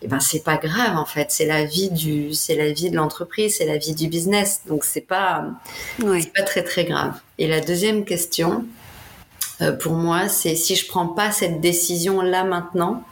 Et 0.04 0.08
eh 0.08 0.10
ben 0.10 0.20
c'est 0.20 0.44
pas 0.44 0.58
grave 0.58 0.98
en 0.98 1.06
fait. 1.06 1.28
C'est 1.32 1.46
la 1.46 1.64
vie 1.64 1.90
du, 1.90 2.34
c'est 2.34 2.56
la 2.56 2.74
vie 2.74 2.92
de 2.92 2.96
l'entreprise, 2.98 3.56
c'est 3.58 3.66
la 3.66 3.78
vie 3.78 3.96
du 3.96 4.08
business. 4.08 4.62
Donc 4.68 4.84
c'est 4.84 5.02
pas, 5.02 5.46
c'est 5.98 6.34
pas 6.34 6.42
très 6.44 6.62
très 6.62 6.84
grave. 6.84 7.14
Et 7.38 7.48
la 7.48 7.62
deuxième 7.62 8.04
question, 8.04 8.66
euh, 9.62 9.72
pour 9.72 9.94
moi, 9.94 10.28
c'est 10.30 10.56
si 10.56 10.76
je 10.76 10.88
prends 10.88 11.08
pas 11.08 11.32
cette 11.32 11.62
décision 11.62 12.22
là 12.22 12.44
maintenant, 12.44 13.04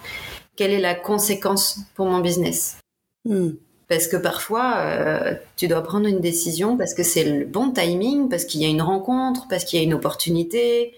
quelle 0.55 0.71
est 0.71 0.79
la 0.79 0.95
conséquence 0.95 1.79
pour 1.95 2.07
mon 2.07 2.19
business? 2.19 2.77
Hmm. 3.25 3.51
Parce 3.87 4.07
que 4.07 4.15
parfois, 4.15 4.77
euh, 4.77 5.33
tu 5.57 5.67
dois 5.67 5.83
prendre 5.83 6.07
une 6.07 6.21
décision 6.21 6.77
parce 6.77 6.93
que 6.93 7.03
c'est 7.03 7.23
le 7.23 7.45
bon 7.45 7.71
timing, 7.71 8.29
parce 8.29 8.45
qu'il 8.45 8.61
y 8.61 8.65
a 8.65 8.69
une 8.69 8.81
rencontre, 8.81 9.47
parce 9.49 9.65
qu'il 9.65 9.79
y 9.79 9.81
a 9.81 9.85
une 9.85 9.93
opportunité. 9.93 10.93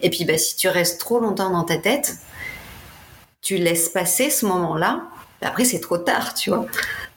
Et 0.00 0.10
puis, 0.10 0.24
bah, 0.24 0.38
si 0.38 0.56
tu 0.56 0.68
restes 0.68 0.98
trop 0.98 1.20
longtemps 1.20 1.50
dans 1.50 1.62
ta 1.62 1.76
tête, 1.76 2.16
tu 3.42 3.58
laisses 3.58 3.88
passer 3.88 4.28
ce 4.28 4.44
moment-là. 4.46 5.04
Après, 5.40 5.64
c'est 5.64 5.80
trop 5.80 5.98
tard, 5.98 6.34
tu 6.34 6.50
vois. 6.50 6.66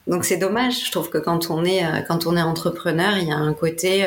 Donc, 0.06 0.24
c'est 0.24 0.36
dommage. 0.36 0.86
Je 0.86 0.92
trouve 0.92 1.10
que 1.10 1.18
quand 1.18 1.50
on 1.50 1.64
est, 1.64 1.84
euh, 1.84 2.02
quand 2.06 2.26
on 2.26 2.36
est 2.36 2.42
entrepreneur, 2.42 3.16
il 3.18 3.28
y 3.28 3.32
a 3.32 3.36
un 3.36 3.52
côté 3.52 4.06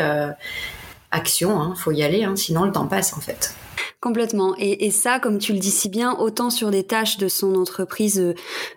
action. 1.12 1.60
Hein, 1.60 1.74
faut 1.76 1.92
y 1.92 2.04
aller, 2.04 2.24
hein, 2.24 2.36
sinon 2.36 2.64
le 2.64 2.72
temps 2.72 2.88
passe, 2.88 3.14
en 3.14 3.20
fait. 3.22 3.54
Complètement. 4.02 4.56
Et, 4.58 4.86
et, 4.86 4.92
ça, 4.92 5.20
comme 5.20 5.40
tu 5.40 5.52
le 5.52 5.60
dis 5.60 5.72
si 5.72 5.90
bien, 5.90 6.14
autant 6.14 6.50
sur 6.50 6.72
des 6.72 6.84
tâches 6.84 7.18
de 7.18 7.28
son 7.28 7.56
entreprise 7.56 8.20
euh, 8.20 8.34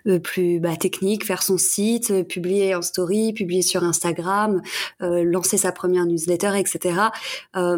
euh, 0.08 0.18
plus 0.18 0.58
bah, 0.58 0.74
techniques, 0.74 1.24
faire 1.24 1.44
son 1.44 1.58
site, 1.58 2.10
euh, 2.10 2.24
publier 2.24 2.74
en 2.74 2.82
story, 2.82 3.32
publier 3.32 3.62
sur 3.62 3.84
Instagram, 3.84 4.62
lancer 5.00 5.58
sa 5.58 5.70
première 5.70 6.06
newsletter, 6.06 6.58
etc. 6.58 6.94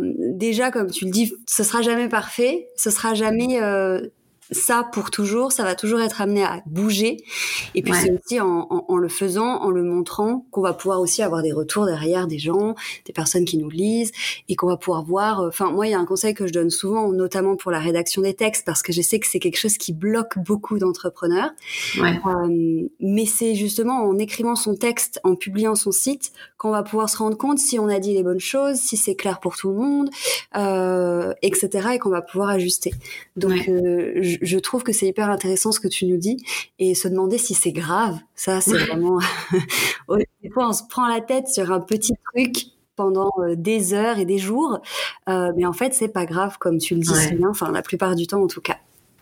déjà, 0.07 0.71
comme 0.71 0.91
tu 0.91 1.05
le 1.05 1.11
dis, 1.11 1.33
ce 1.47 1.63
sera 1.63 1.83
jamais 1.83 2.09
parfait, 2.09 2.69
ce 2.77 2.91
sera 2.91 3.15
jamais 3.15 3.61
ça 4.51 4.89
pour 4.93 5.11
toujours, 5.11 5.53
ça 5.53 5.65
va 5.65 5.75
toujours 5.75 6.01
être 6.01 6.21
amené 6.21 6.45
à 6.45 6.63
bouger. 6.67 7.19
Et 7.75 7.83
puis 7.83 7.93
c'est 7.95 8.13
aussi 8.13 8.41
en, 8.41 8.67
en, 8.71 8.97
le 8.97 9.09
faisant, 9.09 9.63
en 9.63 9.71
le 9.71 9.83
montrant, 9.83 10.47
qu'on 10.51 10.61
va 10.61 10.75
pouvoir 10.75 11.01
aussi 11.01 11.23
avoir 11.23 11.43
des 11.43 11.53
retours 11.53 11.87
derrière 11.87 12.27
des 12.27 12.39
gens, 12.39 12.75
des 13.07 13.13
personnes 13.13 13.45
qui 13.45 13.59
nous 13.59 13.71
lisent, 13.71 14.13
et 14.49 14.57
qu'on 14.57 14.67
va 14.67 14.77
pouvoir 14.77 15.05
voir. 15.05 15.41
Euh, 15.41 15.49
enfin, 15.49 15.71
moi, 15.71 15.87
il 15.87 15.91
y 15.91 15.95
a 15.95 15.99
un 15.99 16.07
conseil 16.07 16.35
que 16.35 16.47
je 16.47 16.53
donne 16.53 16.71
souvent, 16.71 17.11
notamment 17.13 17.57
pour 17.57 17.71
la 17.71 17.79
rédaction 17.79 18.23
des 18.23 18.35
textes, 18.35 18.65
parce 18.65 18.83
que 18.83 18.93
je 18.93 19.03
sais 19.03 19.19
que 19.19 19.27
c'est 19.27 19.41
quelque 19.41 19.59
chose 19.59 19.79
qui 19.79 19.93
bloque 19.93 20.39
beaucoup 20.39 20.79
d'entrepreneurs. 20.79 21.51
Ouais. 22.01 22.21
Euh, 22.27 22.89
mais 23.01 23.27
c'est 23.27 23.55
justement 23.55 24.03
en 24.03 24.19
écrivant 24.19 24.57
son 24.57 24.75
texte, 24.75 25.21
en 25.25 25.35
publiant 25.35 25.75
son 25.75 25.93
site, 25.93 26.33
qu'on 26.59 26.71
va 26.71 26.83
pouvoir 26.83 27.09
se 27.09 27.17
rendre 27.17 27.37
compte 27.37 27.59
si 27.59 27.79
on 27.79 27.89
a 27.89 27.99
dit 27.99 28.15
les 28.15 28.23
bonnes 28.23 28.41
choses, 28.41 28.77
si 28.77 28.97
c'est 28.97 29.15
clair 29.15 29.41
pour 29.41 29.57
tout 29.57 29.71
le 29.71 29.77
monde, 29.77 30.11
euh, 30.57 31.33
etc., 31.43 31.89
et 31.95 31.99
qu'on 31.99 32.11
va 32.11 32.23
pouvoir 32.23 32.51
ajuster. 32.51 32.93
Donc, 33.37 33.69
euh, 33.69 34.13
je, 34.23 34.34
trouve 34.59 34.83
que 34.83 34.93
c'est 34.93 35.07
hyper 35.07 35.31
intéressant 35.31 35.73
ce 35.73 35.81
que 35.81 35.89
tu 35.89 36.07
nous 36.07 36.17
dis 36.17 36.45
et 36.79 36.95
se 36.95 37.09
demander 37.09 37.39
si 37.39 37.55
c'est 37.55 37.73
grave. 37.73 38.19
Ça, 38.35 38.61
c'est 38.61 38.79
vraiment. 38.79 39.19
des 40.43 40.51
fois, 40.51 40.69
on 40.69 40.73
se 40.73 40.83
prend 40.89 41.07
la 41.09 41.21
tête 41.21 41.49
sur 41.49 41.73
un 41.73 41.81
petit 41.81 42.15
truc 42.33 42.67
pendant 42.97 43.31
euh, 43.39 43.55
des 43.57 43.93
heures 43.93 44.19
et 44.19 44.25
des 44.25 44.39
jours, 44.39 44.81
euh, 45.29 45.53
mais 45.57 45.67
en 45.67 45.73
fait, 45.73 45.95
c'est 45.95 46.09
pas 46.09 46.27
grave, 46.27 46.59
comme 46.59 46.79
tu 46.79 46.95
le 46.95 47.01
dis 47.01 47.35
bien. 47.35 47.49
Enfin, 47.49 47.73
la 47.73 47.83
plupart 47.83 48.15
du 48.15 48.27
temps, 48.27 48.43
en 48.43 48.47
tout 48.47 48.61
cas. 48.61 48.79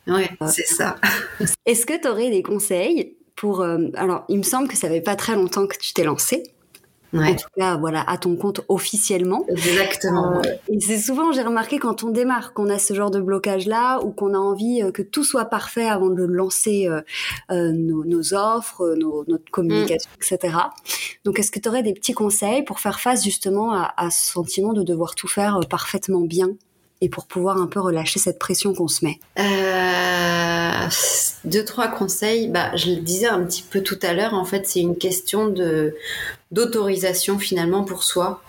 Oui, 0.07 0.25
c'est 0.49 0.66
ça. 0.66 0.97
Est-ce 1.66 1.87
que 1.87 1.99
tu 1.99 2.09
aurais 2.09 2.31
des 2.31 2.42
conseils 2.42 3.16
pour 3.37 3.62
alors 3.62 4.25
il 4.28 4.37
me 4.37 4.42
semble 4.42 4.69
que 4.69 4.76
ça 4.76 4.88
fait 4.88 5.00
pas 5.00 5.16
très 5.16 5.35
longtemps 5.35 5.66
que 5.66 5.76
tu 5.78 5.95
t'es 5.95 6.04
en 7.14 7.35
tout 7.35 7.49
cas, 7.57 7.76
voilà, 7.76 8.02
à 8.09 8.16
ton 8.16 8.37
compte 8.37 8.62
officiellement. 8.69 9.45
Exactement. 9.49 10.37
Euh, 10.37 10.42
et 10.69 10.81
c'est 10.81 10.99
souvent, 10.99 11.33
j'ai 11.33 11.42
remarqué 11.42 11.78
quand 11.78 12.02
on 12.02 12.11
démarre, 12.11 12.54
qu'on 12.54 12.69
a 12.71 12.78
ce 12.78 12.95
genre 12.95 13.11
de 13.11 13.21
blocage-là, 13.21 14.00
ou 14.02 14.11
qu'on 14.11 14.35
a 14.35 14.38
envie 14.38 14.83
euh, 14.83 14.90
que 14.90 15.02
tout 15.02 15.25
soit 15.25 15.47
parfait 15.47 15.88
avant 15.88 16.09
de 16.09 16.25
lancer 16.25 16.88
euh, 16.88 17.73
nos, 17.73 18.35
offres, 18.35 18.95
notre 18.97 19.50
communication, 19.50 20.11
mm. 20.11 20.35
etc. 20.35 20.57
Donc, 21.25 21.38
est-ce 21.38 21.50
que 21.50 21.59
tu 21.59 21.69
aurais 21.69 21.83
des 21.83 21.92
petits 21.92 22.14
conseils 22.14 22.62
pour 22.62 22.81
faire 22.81 23.00
face 23.00 23.25
justement 23.25 23.73
à, 23.73 23.92
à 23.97 24.11
ce 24.11 24.33
sentiment 24.33 24.73
de 24.73 24.83
devoir 24.83 25.14
tout 25.14 25.28
faire 25.28 25.61
parfaitement 25.69 26.23
bien? 26.23 26.50
Et 27.02 27.09
pour 27.09 27.26
pouvoir 27.26 27.61
un 27.61 27.66
peu 27.66 27.80
relâcher 27.80 28.21
cette 28.21 28.38
pression 28.38 28.75
qu'on 28.75 28.87
se 28.87 29.04
met 29.04 29.18
euh, 29.40 30.88
Deux, 31.44 31.64
trois 31.64 31.88
conseils. 31.88 32.47
Bah, 32.47 32.75
je 32.76 32.90
le 32.90 33.00
disais 33.00 33.26
un 33.26 33.42
petit 33.44 33.64
peu 33.68 33.82
tout 33.82 33.99
à 34.02 34.14
l'heure, 34.14 34.35
en 34.35 34.44
fait, 34.44 34.66
c'est 34.66 34.80
une 34.80 34.97
question 34.97 35.49
de 35.49 35.94
d'autorisation 36.52 37.38
finalement 37.38 37.82
pour 37.82 38.04
soi. 38.04 38.40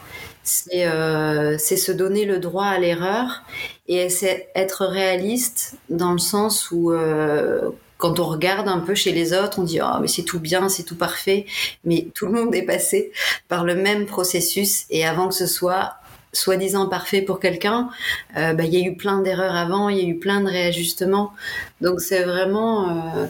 C'est 0.43 0.85
euh, 0.85 1.57
se 1.57 1.91
donner 1.91 2.25
le 2.25 2.37
droit 2.37 2.65
à 2.65 2.77
l'erreur 2.77 3.43
et 3.87 4.09
c'est 4.09 4.49
être 4.55 4.85
réaliste 4.85 5.75
dans 5.89 6.11
le 6.11 6.19
sens 6.19 6.69
où 6.69 6.91
euh, 6.91 7.71
quand 7.97 8.19
on 8.19 8.25
regarde 8.25 8.67
un 8.67 8.79
peu 8.79 8.93
chez 8.93 9.13
les 9.13 9.33
autres, 9.33 9.59
on 9.59 9.63
dit 9.63 9.79
oh 9.81 9.99
mais 10.01 10.09
c'est 10.09 10.23
tout 10.23 10.39
bien, 10.39 10.69
c'est 10.69 10.83
tout 10.83 10.97
parfait, 10.97 11.45
mais 11.85 12.07
tout 12.13 12.27
le 12.27 12.33
monde 12.33 12.53
est 12.53 12.63
passé 12.65 13.13
par 13.47 13.63
le 13.63 13.73
même 13.75 14.05
processus 14.05 14.85
et 14.89 15.05
avant 15.05 15.29
que 15.29 15.33
ce 15.33 15.47
soit 15.47 15.95
soi-disant 16.33 16.87
parfait 16.87 17.21
pour 17.21 17.39
quelqu'un, 17.39 17.89
euh, 18.37 18.53
bah, 18.53 18.65
il 18.65 18.73
y 18.73 18.83
a 18.83 18.85
eu 18.85 18.95
plein 18.95 19.21
d'erreurs 19.21 19.55
avant, 19.55 19.89
il 19.89 19.97
y 19.97 20.01
a 20.01 20.07
eu 20.07 20.17
plein 20.17 20.41
de 20.41 20.49
réajustements. 20.49 21.31
Donc 21.79 22.01
c'est 22.01 22.23
vraiment 22.23 22.89
euh, 22.89 23.25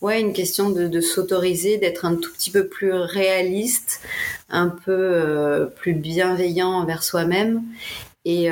ouais 0.00 0.20
une 0.20 0.32
question 0.32 0.70
de, 0.70 1.00
s'autoriser, 1.00 1.76
d'être 1.76 2.04
un 2.04 2.14
tout 2.14 2.32
petit 2.32 2.50
peu 2.50 2.66
plus 2.66 2.92
réaliste, 2.92 4.00
un 4.48 4.68
peu 4.68 4.92
euh, 4.92 5.66
plus 5.66 5.94
bienveillant 5.94 6.70
envers 6.70 7.02
soi-même 7.02 7.62
et, 8.24 8.48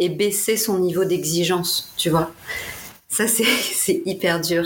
et 0.00 0.08
baisser 0.08 0.56
son 0.56 0.80
niveau 0.80 1.04
d'exigence, 1.04 1.92
tu 1.96 2.10
vois. 2.10 2.32
Ça, 3.08 3.28
c'est 3.28 4.02
hyper 4.04 4.40
dur. 4.40 4.64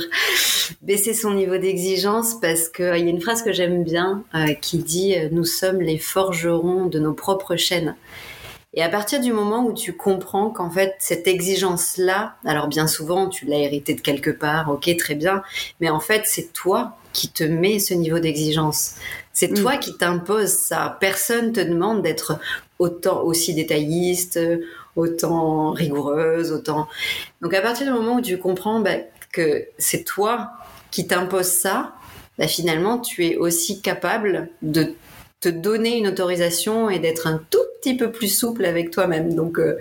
Baisser 0.80 1.12
son 1.12 1.34
niveau 1.34 1.58
d'exigence 1.58 2.40
parce 2.40 2.70
qu'il 2.70 2.86
y 2.86 2.88
a 2.88 2.96
une 2.96 3.20
phrase 3.20 3.42
que 3.42 3.52
j'aime 3.52 3.84
bien 3.84 4.24
qui 4.62 4.78
dit 4.78 5.14
Nous 5.30 5.44
sommes 5.44 5.82
les 5.82 5.98
forgerons 5.98 6.86
de 6.86 6.98
nos 6.98 7.12
propres 7.12 7.56
chaînes. 7.56 7.96
Et 8.72 8.82
à 8.82 8.88
partir 8.88 9.20
du 9.20 9.32
moment 9.32 9.64
où 9.64 9.72
tu 9.72 9.96
comprends 9.96 10.50
qu'en 10.50 10.70
fait 10.70 10.94
cette 11.00 11.26
exigence-là, 11.26 12.36
alors 12.44 12.68
bien 12.68 12.86
souvent 12.86 13.28
tu 13.28 13.44
l'as 13.46 13.58
hérité 13.58 13.94
de 13.94 14.00
quelque 14.00 14.30
part, 14.30 14.70
ok 14.70 14.96
très 14.96 15.16
bien, 15.16 15.42
mais 15.80 15.90
en 15.90 15.98
fait 15.98 16.22
c'est 16.24 16.52
toi 16.52 16.96
qui 17.12 17.30
te 17.30 17.42
mets 17.42 17.80
ce 17.80 17.94
niveau 17.94 18.20
d'exigence. 18.20 18.94
C'est 19.32 19.52
toi 19.54 19.76
mm. 19.76 19.80
qui 19.80 19.96
t'impose 19.96 20.50
ça. 20.50 20.96
Personne 21.00 21.52
te 21.52 21.60
demande 21.60 22.02
d'être 22.02 22.38
autant 22.78 23.22
aussi 23.22 23.54
détailliste, 23.54 24.38
autant 24.94 25.72
rigoureuse, 25.72 26.52
autant. 26.52 26.86
Donc 27.42 27.54
à 27.54 27.62
partir 27.62 27.86
du 27.86 27.92
moment 27.92 28.16
où 28.16 28.20
tu 28.20 28.38
comprends 28.38 28.78
bah, 28.78 28.98
que 29.32 29.66
c'est 29.78 30.04
toi 30.04 30.50
qui 30.92 31.08
t'impose 31.08 31.46
ça, 31.46 31.94
bah, 32.38 32.46
finalement 32.46 32.98
tu 32.98 33.26
es 33.26 33.36
aussi 33.36 33.80
capable 33.82 34.48
de 34.62 34.94
te 35.40 35.48
donner 35.48 35.98
une 35.98 36.06
autorisation 36.06 36.88
et 36.88 37.00
d'être 37.00 37.26
un 37.26 37.40
tout 37.50 37.58
petit 37.80 37.96
peu 37.96 38.10
plus 38.10 38.28
souple 38.28 38.64
avec 38.64 38.90
toi-même. 38.90 39.34
Donc 39.34 39.58
euh, 39.58 39.78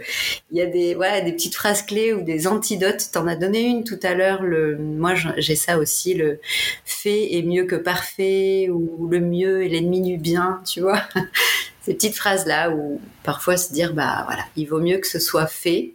il 0.51 0.58
y 0.58 0.62
a 0.62 0.65
des 0.65 0.96
voilà 0.96 1.22
des 1.22 1.32
petites 1.32 1.56
phrases 1.56 1.84
clés 1.84 2.13
ou 2.13 2.22
des 2.22 2.48
antidotes. 2.48 3.10
T'en 3.12 3.27
as 3.27 3.36
donné 3.36 3.62
une 3.62 3.84
tout 3.84 4.00
à 4.03 4.13
l'heure. 4.13 4.44
Le 4.44 4.77
moi 4.77 5.13
j'ai 5.38 5.56
ça 5.56 5.77
aussi. 5.77 6.13
Le 6.13 6.39
fait 6.86 7.36
est 7.36 7.44
mieux 7.44 7.65
que 7.65 7.75
parfait 7.75 8.70
ou 8.70 9.08
le 9.10 9.20
mieux 9.20 9.63
est 9.63 9.70
l'ennemi 9.70 10.01
du 10.01 10.18
bien. 10.18 10.62
Tu 10.65 10.82
vois 10.82 11.01
ces 11.82 11.94
petites 11.94 12.15
phrases 12.15 12.46
là 12.46 12.72
où 12.72 13.01
parfois 13.24 13.58
se 13.58 13.74
dire 13.74 13.94
bah 13.94 14.24
voilà 14.25 14.44
il 14.56 14.65
vaut 14.65 14.82
mieux 14.82 14.98
que 14.98 15.08
ce 15.08 15.20
soit 15.20 15.48
fait 15.48 15.91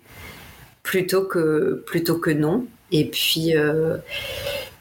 plutôt 0.82 1.24
que 1.24 1.82
plutôt 1.86 2.18
que 2.18 2.30
non. 2.30 2.66
Et 2.92 3.06
puis 3.06 3.56
euh, 3.56 3.96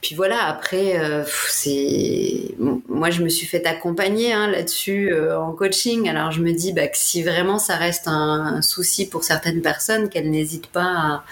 puis 0.03 0.15
voilà, 0.15 0.45
après, 0.47 0.99
euh, 0.99 1.23
c'est 1.47 2.55
moi 2.59 3.09
je 3.09 3.23
me 3.23 3.29
suis 3.29 3.47
fait 3.47 3.65
accompagner 3.65 4.33
hein, 4.33 4.47
là-dessus 4.47 5.13
euh, 5.13 5.39
en 5.39 5.53
coaching. 5.53 6.09
Alors 6.09 6.29
je 6.31 6.41
me 6.41 6.51
dis 6.51 6.73
bah, 6.73 6.87
que 6.87 6.97
si 6.97 7.23
vraiment 7.23 7.57
ça 7.57 7.77
reste 7.77 8.09
un, 8.09 8.61
souci 8.61 9.07
pour 9.07 9.23
certaines 9.23 9.61
personnes, 9.61 10.09
qu'elles 10.09 10.29
n'hésitent 10.29 10.67
pas 10.67 10.83
à 10.83 11.23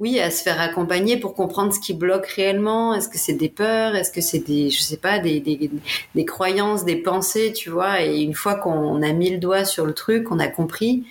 oui 0.00 0.20
à 0.20 0.30
se 0.30 0.42
faire 0.42 0.60
accompagner 0.60 1.16
pour 1.16 1.34
comprendre 1.34 1.72
ce 1.72 1.80
qui 1.80 1.94
bloque 1.94 2.26
réellement. 2.26 2.94
Est-ce 2.94 3.08
que 3.08 3.18
c'est 3.18 3.32
des 3.32 3.48
peurs? 3.48 3.96
Est-ce 3.96 4.12
que 4.12 4.20
c'est 4.20 4.46
des 4.46 4.68
je 4.68 4.82
sais 4.82 4.98
pas 4.98 5.18
des, 5.18 5.40
des, 5.40 5.70
des 6.14 6.24
croyances, 6.26 6.84
des 6.84 6.96
pensées, 6.96 7.54
tu 7.54 7.70
vois? 7.70 8.02
Et 8.02 8.20
une 8.20 8.34
fois 8.34 8.56
qu'on 8.56 9.02
a 9.02 9.12
mis 9.12 9.30
le 9.30 9.38
doigt 9.38 9.64
sur 9.64 9.86
le 9.86 9.94
truc, 9.94 10.30
on 10.30 10.38
a 10.38 10.48
compris, 10.48 11.04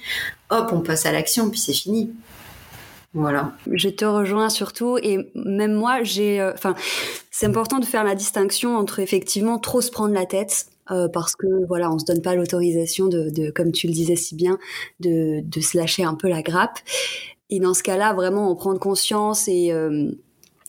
hop, 0.52 0.70
on 0.72 0.82
passe 0.82 1.08
à 1.08 1.12
l'action, 1.12 1.50
puis 1.50 1.60
c'est 1.60 1.74
fini. 1.74 2.12
Voilà. 3.14 3.54
Je 3.72 3.90
te 3.90 4.06
rejoins 4.06 4.50
surtout 4.50 4.98
et 5.02 5.32
même 5.34 5.74
moi 5.74 6.04
j'ai 6.04 6.40
euh, 6.40 6.52
enfin 6.54 6.76
c'est 7.32 7.48
important 7.48 7.80
de 7.80 7.86
faire 7.86 8.04
la 8.04 8.16
distinction 8.16 8.76
entre 8.76 9.00
effectivement 9.00 9.58
trop 9.58 9.82
se 9.82 9.90
prendre 9.90 10.14
la 10.14 10.26
tête 10.26 10.68
euh, 10.92 11.08
parce 11.08 11.36
que 11.36 11.48
voilà, 11.68 11.92
on 11.92 12.00
se 12.00 12.06
donne 12.06 12.22
pas 12.22 12.36
l'autorisation 12.36 13.08
de, 13.08 13.30
de, 13.30 13.52
comme 13.52 13.72
tu 13.72 13.88
le 13.88 13.94
disais 13.94 14.16
si 14.16 14.36
bien, 14.36 14.58
de, 15.00 15.42
de 15.42 15.62
se 15.62 15.78
lâcher 15.78 16.04
un 16.04 16.16
peu 16.16 16.30
la 16.30 16.42
grappe. 16.42 16.80
Et 17.50 17.60
dans 17.60 17.74
ce 17.74 17.84
cas-là, 17.84 18.14
vraiment 18.14 18.50
en 18.50 18.56
prendre 18.56 18.80
conscience 18.80 19.48
et 19.48 19.72
euh, 19.72 20.12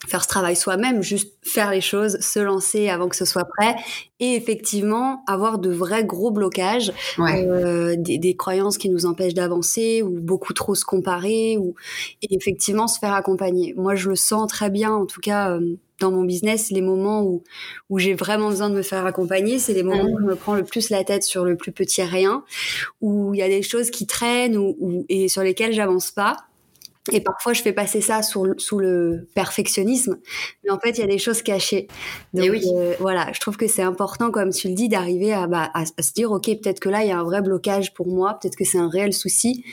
faire 0.08 0.22
ce 0.22 0.28
travail 0.28 0.56
soi-même, 0.56 1.02
juste 1.02 1.34
faire 1.42 1.70
les 1.70 1.80
choses, 1.80 2.18
se 2.20 2.38
lancer 2.38 2.88
avant 2.88 3.08
que 3.08 3.16
ce 3.16 3.24
soit 3.24 3.44
prêt, 3.44 3.76
et 4.20 4.34
effectivement 4.34 5.22
avoir 5.26 5.58
de 5.58 5.70
vrais 5.70 6.04
gros 6.04 6.30
blocages, 6.30 6.92
euh, 7.18 7.94
des, 7.96 8.18
des, 8.18 8.36
croyances 8.36 8.78
qui 8.78 8.90
nous 8.90 9.06
empêchent 9.06 9.34
d'avancer 9.34 10.02
ou 10.02 10.10
beaucoup 10.10 10.52
trop 10.52 10.74
se 10.74 10.84
comparer, 10.84 11.56
ou 11.56 11.74
et 12.22 12.34
effectivement 12.34 12.88
se 12.88 12.98
faire 12.98 13.12
accompagner. 13.12 13.74
Moi, 13.76 13.94
je 13.94 14.08
le 14.08 14.16
sens 14.16 14.50
très 14.50 14.70
bien, 14.70 14.92
en 14.92 15.06
tout 15.06 15.20
cas. 15.20 15.52
Euh, 15.52 15.76
dans 15.98 16.10
mon 16.10 16.22
business, 16.22 16.70
les 16.70 16.80
moments 16.80 17.22
où, 17.22 17.42
où 17.90 17.98
j'ai 17.98 18.14
vraiment 18.14 18.50
besoin 18.50 18.70
de 18.70 18.74
me 18.74 18.82
faire 18.82 19.04
accompagner, 19.06 19.58
c'est 19.58 19.74
les 19.74 19.82
moments 19.82 20.04
où 20.04 20.18
je 20.20 20.24
me 20.24 20.36
prends 20.36 20.54
le 20.54 20.64
plus 20.64 20.90
la 20.90 21.04
tête 21.04 21.24
sur 21.24 21.44
le 21.44 21.56
plus 21.56 21.72
petit 21.72 22.02
rien, 22.02 22.44
où 23.00 23.34
il 23.34 23.38
y 23.38 23.42
a 23.42 23.48
des 23.48 23.62
choses 23.62 23.90
qui 23.90 24.06
traînent 24.06 24.56
ou, 24.56 25.04
et 25.08 25.28
sur 25.28 25.42
lesquelles 25.42 25.72
j'avance 25.72 26.10
pas. 26.10 26.36
Et 27.12 27.20
parfois, 27.20 27.52
je 27.52 27.62
fais 27.62 27.72
passer 27.72 28.00
ça 28.00 28.22
sous 28.22 28.44
le, 28.44 28.54
sous 28.58 28.78
le 28.78 29.28
perfectionnisme, 29.34 30.18
mais 30.64 30.70
en 30.70 30.78
fait, 30.78 30.90
il 30.90 31.00
y 31.00 31.04
a 31.04 31.06
des 31.06 31.18
choses 31.18 31.42
cachées. 31.42 31.88
Donc, 32.34 32.48
oui. 32.50 32.62
Euh, 32.74 32.94
voilà, 33.00 33.30
je 33.32 33.40
trouve 33.40 33.56
que 33.56 33.66
c'est 33.66 33.82
important, 33.82 34.30
comme 34.30 34.50
tu 34.50 34.68
le 34.68 34.74
dis, 34.74 34.88
d'arriver 34.88 35.32
à, 35.32 35.46
bah, 35.46 35.70
à, 35.74 35.84
se 35.86 36.12
dire, 36.12 36.30
ok, 36.30 36.44
peut-être 36.44 36.80
que 36.80 36.88
là, 36.88 37.04
il 37.04 37.08
y 37.08 37.12
a 37.12 37.18
un 37.18 37.24
vrai 37.24 37.42
blocage 37.42 37.94
pour 37.94 38.08
moi, 38.08 38.38
peut-être 38.40 38.56
que 38.56 38.64
c'est 38.64 38.78
un 38.78 38.88
réel 38.88 39.12
souci. 39.12 39.64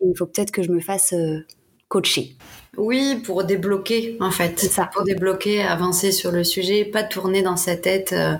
il 0.00 0.16
faut 0.16 0.26
peut-être 0.26 0.50
que 0.50 0.62
je 0.62 0.70
me 0.70 0.80
fasse 0.80 1.12
euh, 1.12 1.38
coacher. 1.88 2.36
Oui, 2.78 3.20
pour 3.24 3.44
débloquer, 3.44 4.16
en 4.20 4.30
fait. 4.30 4.54
C'est 4.56 4.68
ça. 4.68 4.88
Pour 4.92 5.04
débloquer, 5.04 5.62
avancer 5.62 6.10
sur 6.10 6.32
le 6.32 6.42
sujet, 6.42 6.86
pas 6.86 7.02
tourner 7.02 7.42
dans 7.42 7.58
sa 7.58 7.76
tête. 7.76 8.12
Euh, 8.12 8.34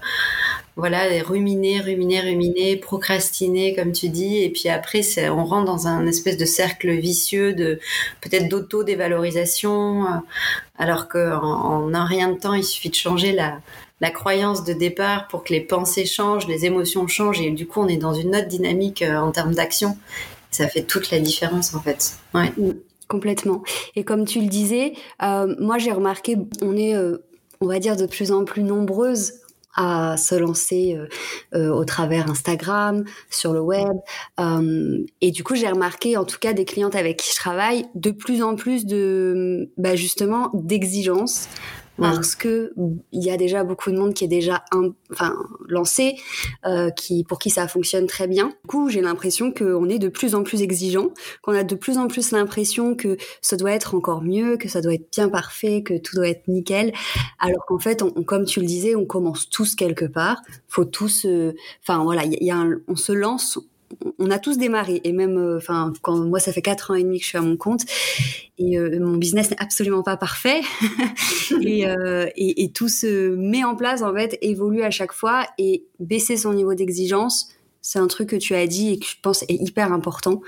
voilà, 0.77 1.03
ruminer, 1.23 1.81
ruminer, 1.81 2.21
ruminer, 2.21 2.77
procrastiner, 2.77 3.75
comme 3.75 3.93
tu 3.93 4.09
dis, 4.09 4.43
et 4.43 4.51
puis 4.51 4.69
après, 4.69 5.03
on 5.29 5.45
rentre 5.45 5.67
dans 5.67 5.87
un 5.87 6.07
espèce 6.07 6.37
de 6.37 6.45
cercle 6.45 6.91
vicieux 6.93 7.53
de 7.53 7.79
peut-être 8.21 8.49
d'auto-dévalorisation, 8.49 10.07
alors 10.79 11.09
qu'en 11.09 11.43
en 11.43 11.95
un 11.95 12.05
rien 12.05 12.29
de 12.29 12.39
temps, 12.39 12.55
il 12.55 12.65
suffit 12.65 12.89
de 12.89 12.95
changer 12.95 13.33
la, 13.33 13.61
la 14.03 14.11
croyance 14.11 14.65
de 14.65 14.73
départ 14.73 15.29
pour 15.29 15.45
que 15.45 15.53
les 15.53 15.61
pensées 15.61 16.07
changent, 16.07 16.49
les 16.49 16.67
émotions 16.67 17.07
changent, 17.07 17.41
et 17.41 17.51
du 17.53 17.69
coup, 17.69 17.81
on 17.81 17.89
est 17.89 17.97
dans 17.97 18.13
une 18.13 18.35
autre 18.35 18.49
dynamique 18.49 19.01
euh, 19.01 19.17
en 19.17 19.31
termes 19.31 19.55
d'action. 19.55 19.97
Ça 20.51 20.69
fait 20.69 20.83
toute 20.83 21.11
la 21.13 21.21
différence, 21.21 21.73
en 21.73 21.81
fait. 21.81 22.15
Ouais. 22.35 22.53
Mm. 22.59 22.73
complètement. 23.09 23.63
Et 23.95 24.03
comme 24.03 24.25
tu 24.25 24.41
le 24.41 24.49
disais, 24.49 24.95
euh, 25.23 25.55
moi 25.61 25.79
j'ai 25.79 25.93
remarqué, 25.93 26.37
on 26.63 26.77
est, 26.77 26.97
euh, 26.97 27.19
on 27.61 27.67
va 27.67 27.79
dire, 27.79 27.97
de 27.97 28.07
plus 28.07 28.33
en 28.33 28.45
plus 28.45 28.63
nombreuses 28.63 29.35
à 29.75 30.17
se 30.17 30.35
lancer 30.35 30.97
euh, 30.97 31.07
euh, 31.55 31.73
au 31.73 31.85
travers 31.85 32.31
Instagram, 32.31 33.05
sur 33.31 33.53
le 33.53 33.61
web. 33.61 33.97
Euh, 34.41 35.05
et 35.21 35.31
du 35.31 35.45
coup, 35.45 35.55
j'ai 35.55 35.69
remarqué, 35.69 36.17
en 36.17 36.25
tout 36.25 36.39
cas, 36.39 36.53
des 36.53 36.65
clientes 36.65 36.95
avec 36.95 37.19
qui 37.19 37.31
je 37.31 37.37
travaille, 37.37 37.87
de 37.95 38.11
plus 38.11 38.43
en 38.43 38.57
plus 38.57 38.87
de, 38.87 39.71
bah, 39.77 39.97
justement, 39.97 40.51
d'exigences 40.55 41.49
parce 41.99 42.35
que 42.35 42.73
il 43.13 43.23
y 43.23 43.31
a 43.31 43.37
déjà 43.37 43.65
beaucoup 43.65 43.91
de 43.91 43.97
monde 43.97 44.15
qui 44.15 44.25
est 44.25 44.29
déjà 44.29 44.65
enfin 44.73 45.35
lancé, 45.69 46.17
euh, 46.67 46.91
qui 46.91 47.25
pour 47.25 47.39
qui 47.39 47.51
ça 47.51 47.69
fonctionne 47.69 48.07
très 48.07 48.27
bien. 48.27 48.49
Du 48.49 48.69
coup, 48.69 48.89
j'ai 48.89 49.01
l'impression 49.01 49.53
qu'on 49.53 49.89
est 49.89 49.99
de 49.99 50.09
plus 50.09 50.35
en 50.35 50.43
plus 50.43 50.63
exigeant, 50.63 51.11
qu'on 51.43 51.53
a 51.53 51.65
de 51.65 51.75
plus 51.75 51.99
en 51.99 52.09
plus 52.09 52.31
l'impression 52.33 52.95
que 52.95 53.17
ça 53.41 53.57
doit 53.57 53.73
être 53.73 53.95
encore 53.95 54.23
mieux, 54.23 54.57
que 54.57 54.69
ça 54.69 54.81
doit 54.81 54.95
être 54.95 55.11
bien 55.13 55.29
parfait, 55.29 55.83
que 55.83 55.99
tout 55.99 56.17
doit 56.17 56.29
être 56.29 56.49
nickel, 56.49 56.93
alors 57.39 57.65
qu'en 57.67 57.79
fait, 57.79 58.03
on, 58.03 58.11
comme 58.23 58.45
tu 58.45 58.61
le 58.61 58.67
disais, 58.67 58.95
on 58.95 59.05
commence 59.05 59.49
tous 59.51 59.75
quelque 59.75 60.05
part. 60.05 60.43
Faut 60.69 60.85
tous, 60.85 61.27
enfin 61.83 62.03
voilà, 62.03 62.25
il 62.25 62.43
y, 62.43 62.51
a 62.51 62.65
on 62.89 62.97
se 62.97 63.13
lance 63.13 63.59
on 64.19 64.31
a 64.31 64.39
tous 64.39 64.59
démarré 64.59 65.01
et 65.05 65.13
même 65.13 65.39
euh, 65.39 65.57
enfin 65.57 65.93
quand 66.03 66.17
moi 66.17 66.41
ça 66.41 66.53
fait 66.53 66.63
quatre 66.63 66.91
ans 66.91 66.95
et 66.95 67.03
demi 67.03 67.19
que 67.19 67.25
je 67.25 67.29
suis 67.29 67.39
à 67.39 67.43
mon 67.43 67.57
compte 67.57 67.83
et 68.59 68.79
euh, 68.79 68.99
mon 69.01 69.17
business 69.17 69.51
n'est 69.51 69.61
absolument 69.61 70.03
pas 70.03 70.17
parfait. 70.17 70.61
Euh, 71.53 72.29
et, 72.37 72.65
et, 72.65 72.73
tout 72.73 72.89
se 72.89 73.35
met 73.35 73.65
en 73.65 73.77
place 73.77 74.03
en 74.03 74.13
fait 74.15 74.39
évolue 74.41 74.83
à 74.83 74.91
chaque 74.91 75.13
fois. 75.13 75.47
Et 75.59 75.85
baisser 76.01 76.37
son 76.37 76.55
niveau 76.55 76.75
d'exigence 76.75 77.51
c'est 77.81 77.99
un 77.99 78.07
truc 78.07 78.31
que 78.31 78.37
tu 78.37 78.55
as 78.55 78.67
dit 78.67 78.93
et 78.93 78.99
que 78.99 79.07
je 79.07 79.17
pense 79.23 79.43
est 79.43 79.55
hyper 79.55 79.93
important. 79.93 80.41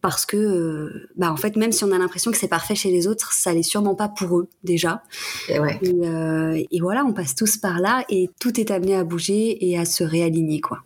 Parce 0.00 0.24
que 0.24 1.08
bah 1.16 1.32
en 1.32 1.36
fait 1.36 1.56
même 1.56 1.72
si 1.72 1.84
on 1.84 1.92
a 1.92 1.98
l'impression 1.98 2.30
que 2.30 2.38
c'est 2.38 2.48
parfait 2.48 2.74
chez 2.74 2.90
les 2.90 3.06
autres 3.06 3.32
ça 3.32 3.52
l'est 3.52 3.62
sûrement 3.62 3.94
pas 3.94 4.08
pour 4.08 4.38
eux 4.38 4.48
déjà. 4.62 5.02
Et, 5.48 5.58
ouais. 5.58 5.78
et, 5.82 6.68
et 6.70 6.80
voilà 6.80 7.04
on 7.04 7.12
passe 7.12 7.34
tous 7.34 7.56
par 7.56 7.80
là 7.80 8.04
et 8.08 8.30
tout 8.40 8.58
est 8.60 8.70
amené 8.70 8.94
à 8.94 9.04
bouger 9.04 9.68
et 9.68 9.78
à 9.78 9.84
se 9.84 10.04
réaligner 10.04 10.60
quoi 10.60 10.85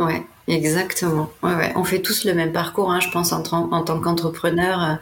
Ouais, 0.00 0.26
exactement. 0.48 1.30
Ouais, 1.42 1.54
ouais. 1.54 1.72
On 1.76 1.84
fait 1.84 2.00
tous 2.00 2.24
le 2.24 2.34
même 2.34 2.52
parcours, 2.52 2.90
hein, 2.90 3.00
je 3.00 3.10
pense, 3.10 3.32
en, 3.32 3.42
en 3.42 3.82
tant 3.82 4.00
qu'entrepreneur. 4.00 4.82
Euh, 4.82 4.94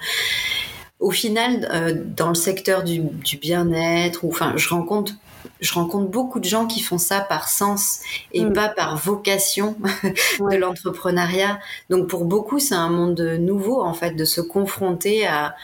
au 0.98 1.12
final, 1.12 1.68
euh, 1.72 1.94
dans 1.94 2.28
le 2.28 2.34
secteur 2.34 2.82
du, 2.82 3.00
du 3.00 3.36
bien-être, 3.36 4.24
enfin, 4.24 4.52
je 4.56 4.68
rencontre 4.68 5.12
je 5.60 5.72
rencontre 5.72 6.10
beaucoup 6.10 6.40
de 6.40 6.44
gens 6.44 6.66
qui 6.66 6.80
font 6.80 6.98
ça 6.98 7.20
par 7.20 7.48
sens 7.48 8.00
et 8.32 8.44
mm. 8.44 8.52
pas 8.52 8.68
par 8.68 8.96
vocation 8.96 9.76
de 10.04 10.56
l'entrepreneuriat. 10.56 11.58
Donc 11.90 12.08
pour 12.08 12.24
beaucoup, 12.24 12.58
c'est 12.58 12.74
un 12.74 12.90
monde 12.90 13.20
nouveau 13.40 13.82
en 13.82 13.94
fait 13.94 14.12
de 14.12 14.24
se 14.24 14.40
confronter 14.40 15.26
à, 15.26 15.54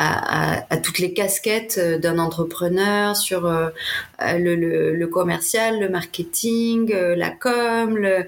à, 0.00 0.76
toutes 0.78 0.98
les 0.98 1.12
casquettes 1.12 1.78
euh, 1.78 1.98
d'un 1.98 2.18
entrepreneur 2.18 3.14
sur 3.16 3.46
euh, 3.46 3.68
le, 4.18 5.04
commercial, 5.06 5.78
le 5.78 5.90
marketing, 5.90 6.92
euh, 6.94 7.14
la 7.14 7.30
com, 7.30 7.96
le, 7.98 8.26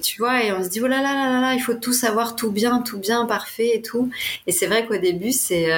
tu 0.00 0.18
vois, 0.18 0.44
et 0.44 0.52
on 0.52 0.62
se 0.62 0.68
dit 0.68 0.80
oh 0.80 0.86
là 0.86 1.02
là 1.02 1.14
là 1.14 1.40
là, 1.40 1.54
il 1.54 1.60
faut 1.60 1.74
tout 1.74 1.92
savoir, 1.92 2.36
tout 2.36 2.52
bien, 2.52 2.80
tout 2.80 2.98
bien, 2.98 3.26
parfait 3.26 3.72
et 3.74 3.82
tout. 3.82 4.10
Et 4.46 4.52
c'est 4.52 4.66
vrai 4.66 4.86
qu'au 4.86 4.98
début, 4.98 5.32
c'est 5.32 5.68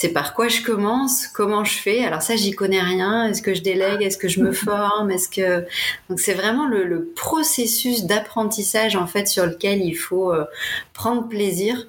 c'est 0.00 0.10
par 0.10 0.32
quoi 0.32 0.46
je 0.46 0.62
commence, 0.62 1.26
comment 1.26 1.64
je 1.64 1.76
fais? 1.76 2.04
Alors 2.04 2.22
ça, 2.22 2.36
j'y 2.36 2.52
connais 2.52 2.80
rien. 2.80 3.26
Est-ce 3.26 3.42
que 3.42 3.52
je 3.52 3.62
délègue? 3.62 4.00
Est-ce 4.00 4.16
que 4.16 4.28
je 4.28 4.38
me 4.40 4.52
forme? 4.52 5.10
Est-ce 5.10 5.28
que 5.28 5.66
donc 6.08 6.20
c'est 6.20 6.34
vraiment 6.34 6.68
le, 6.68 7.12
processus 7.16 8.04
d'apprentissage 8.04 8.94
en 8.94 9.08
fait 9.08 9.26
sur 9.26 9.44
lequel 9.44 9.82
il 9.84 9.94
faut 9.94 10.32
prendre 10.92 11.26
plaisir 11.26 11.88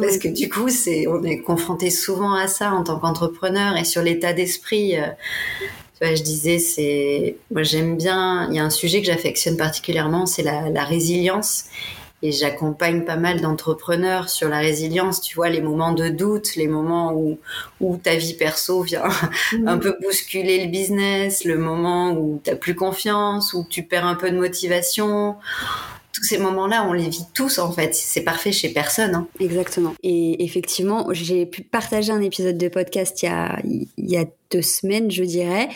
parce 0.00 0.18
que 0.18 0.28
du 0.28 0.48
coup, 0.48 0.68
c'est, 0.68 1.08
on 1.08 1.24
est 1.24 1.40
confronté 1.40 1.90
souvent 1.90 2.34
à 2.34 2.46
ça 2.46 2.70
en 2.72 2.84
tant 2.84 3.00
qu'entrepreneur 3.00 3.76
et 3.76 3.84
sur 3.84 4.02
l'état 4.02 4.32
d'esprit. 4.32 4.96
Euh, 4.96 5.08
je 6.00 6.22
disais, 6.22 6.60
c'est, 6.60 7.38
moi 7.50 7.64
j'aime 7.64 7.96
bien. 7.96 8.48
Il 8.50 8.56
y 8.56 8.60
a 8.60 8.64
un 8.64 8.70
sujet 8.70 9.00
que 9.00 9.06
j'affectionne 9.08 9.56
particulièrement, 9.56 10.26
c'est 10.26 10.44
la, 10.44 10.70
la 10.70 10.84
résilience. 10.84 11.64
Et 12.22 12.32
j'accompagne 12.32 13.04
pas 13.04 13.16
mal 13.16 13.40
d'entrepreneurs 13.40 14.28
sur 14.28 14.48
la 14.48 14.58
résilience. 14.58 15.20
Tu 15.20 15.36
vois, 15.36 15.50
les 15.50 15.60
moments 15.60 15.92
de 15.92 16.08
doute, 16.08 16.56
les 16.56 16.66
moments 16.66 17.12
où, 17.12 17.38
où 17.80 17.96
ta 17.96 18.16
vie 18.16 18.34
perso 18.34 18.82
vient 18.82 19.04
un 19.66 19.76
mmh. 19.76 19.80
peu 19.80 19.96
bousculer 20.02 20.64
le 20.64 20.70
business, 20.70 21.44
le 21.44 21.58
moment 21.58 22.12
où 22.12 22.40
t'as 22.42 22.56
plus 22.56 22.74
confiance, 22.74 23.54
où 23.54 23.64
tu 23.68 23.84
perds 23.84 24.06
un 24.06 24.16
peu 24.16 24.30
de 24.30 24.36
motivation 24.36 25.36
tous 26.18 26.24
ces 26.24 26.38
moments-là, 26.38 26.84
on 26.88 26.92
les 26.92 27.08
vit 27.08 27.24
tous 27.32 27.58
en 27.58 27.70
fait. 27.70 27.94
C'est 27.94 28.22
parfait 28.22 28.50
chez 28.50 28.70
personne. 28.70 29.14
Hein. 29.14 29.28
Exactement. 29.38 29.94
Et 30.02 30.44
effectivement, 30.44 31.06
j'ai 31.12 31.46
pu 31.46 31.62
partager 31.62 32.12
un 32.12 32.20
épisode 32.20 32.58
de 32.58 32.68
podcast 32.68 33.22
il 33.22 33.26
y 33.26 33.28
a, 33.28 33.60
il 33.64 34.10
y 34.10 34.16
a 34.16 34.24
deux 34.50 34.62
semaines, 34.62 35.10
je 35.10 35.24
dirais, 35.24 35.68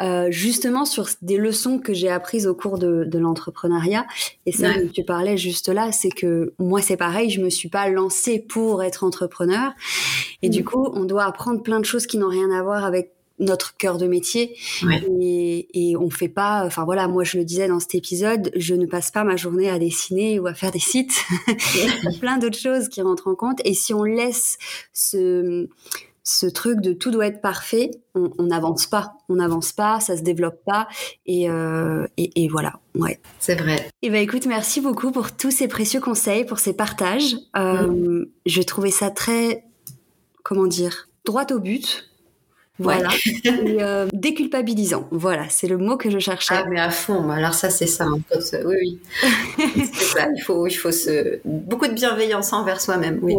euh, 0.00 0.28
justement 0.30 0.84
sur 0.84 1.08
des 1.22 1.36
leçons 1.36 1.78
que 1.78 1.94
j'ai 1.94 2.10
apprises 2.10 2.46
au 2.46 2.54
cours 2.54 2.78
de, 2.78 3.04
de 3.04 3.18
l'entrepreneuriat. 3.18 4.06
Et 4.44 4.52
ça, 4.52 4.74
dont 4.74 4.88
tu 4.92 5.04
parlais 5.04 5.36
juste 5.36 5.68
là, 5.68 5.92
c'est 5.92 6.10
que 6.10 6.52
moi, 6.58 6.82
c'est 6.82 6.96
pareil, 6.96 7.30
je 7.30 7.40
me 7.40 7.50
suis 7.50 7.68
pas 7.68 7.88
lancée 7.88 8.38
pour 8.40 8.82
être 8.82 9.04
entrepreneur. 9.04 9.72
Et 10.42 10.48
du 10.48 10.62
mm. 10.62 10.64
coup, 10.64 10.88
on 10.92 11.04
doit 11.04 11.24
apprendre 11.24 11.62
plein 11.62 11.80
de 11.80 11.84
choses 11.84 12.06
qui 12.06 12.18
n'ont 12.18 12.28
rien 12.28 12.50
à 12.50 12.62
voir 12.62 12.84
avec 12.84 13.12
notre 13.38 13.76
cœur 13.76 13.98
de 13.98 14.06
métier 14.06 14.56
et, 15.20 15.68
et 15.90 15.96
on 15.96 16.10
fait 16.10 16.28
pas 16.28 16.64
enfin 16.64 16.84
voilà 16.84 17.08
moi 17.08 17.24
je 17.24 17.36
le 17.36 17.44
disais 17.44 17.68
dans 17.68 17.80
cet 17.80 17.94
épisode 17.94 18.50
je 18.56 18.74
ne 18.74 18.86
passe 18.86 19.10
pas 19.10 19.24
ma 19.24 19.36
journée 19.36 19.68
à 19.68 19.78
dessiner 19.78 20.38
ou 20.40 20.46
à 20.46 20.54
faire 20.54 20.70
des 20.70 20.78
sites 20.78 21.24
il 21.48 22.04
y 22.04 22.16
a 22.16 22.18
plein 22.18 22.38
d'autres 22.38 22.58
choses 22.58 22.88
qui 22.88 23.02
rentrent 23.02 23.28
en 23.28 23.34
compte 23.34 23.60
et 23.64 23.74
si 23.74 23.92
on 23.92 24.04
laisse 24.04 24.58
ce 24.92 25.68
ce 26.26 26.46
truc 26.46 26.80
de 26.80 26.92
tout 26.92 27.12
doit 27.12 27.28
être 27.28 27.40
parfait, 27.40 27.92
on 28.16 28.42
n'avance 28.42 28.86
pas, 28.86 29.14
on 29.28 29.36
n'avance 29.36 29.72
pas, 29.72 30.00
ça 30.00 30.16
se 30.16 30.22
développe 30.22 30.64
pas, 30.64 30.88
et, 31.24 31.48
euh, 31.48 32.04
et, 32.16 32.42
et, 32.42 32.48
voilà, 32.48 32.80
ouais. 32.96 33.20
C'est 33.38 33.54
vrai. 33.54 33.76
Et 34.02 34.08
eh 34.08 34.10
ben 34.10 34.20
écoute, 34.20 34.44
merci 34.46 34.80
beaucoup 34.80 35.12
pour 35.12 35.36
tous 35.36 35.52
ces 35.52 35.68
précieux 35.68 36.00
conseils, 36.00 36.44
pour 36.44 36.58
ces 36.58 36.72
partages. 36.72 37.36
Euh, 37.56 37.86
mm. 37.86 38.26
Je 38.44 38.62
trouvais 38.62 38.90
ça 38.90 39.10
très, 39.10 39.64
comment 40.42 40.66
dire, 40.66 41.08
droit 41.24 41.46
au 41.52 41.60
but. 41.60 42.10
Voilà. 42.78 43.08
Et, 43.44 43.82
euh, 43.82 44.06
déculpabilisant. 44.12 45.08
Voilà, 45.10 45.48
c'est 45.48 45.66
le 45.66 45.78
mot 45.78 45.96
que 45.96 46.10
je 46.10 46.18
cherchais. 46.18 46.54
Ah, 46.56 46.66
mais 46.68 46.80
à 46.80 46.90
fond. 46.90 47.30
Alors 47.30 47.54
ça, 47.54 47.70
c'est 47.70 47.86
ça. 47.86 48.04
Hein, 48.04 48.18
oui, 48.64 48.76
oui. 48.80 49.00
c'est 49.94 50.04
ça. 50.04 50.28
Il 50.36 50.42
faut, 50.42 50.66
il 50.66 50.74
faut 50.74 50.92
se... 50.92 51.40
beaucoup 51.44 51.86
de 51.86 51.94
bienveillance 51.94 52.52
envers 52.52 52.80
soi-même. 52.80 53.18
Oui. 53.22 53.36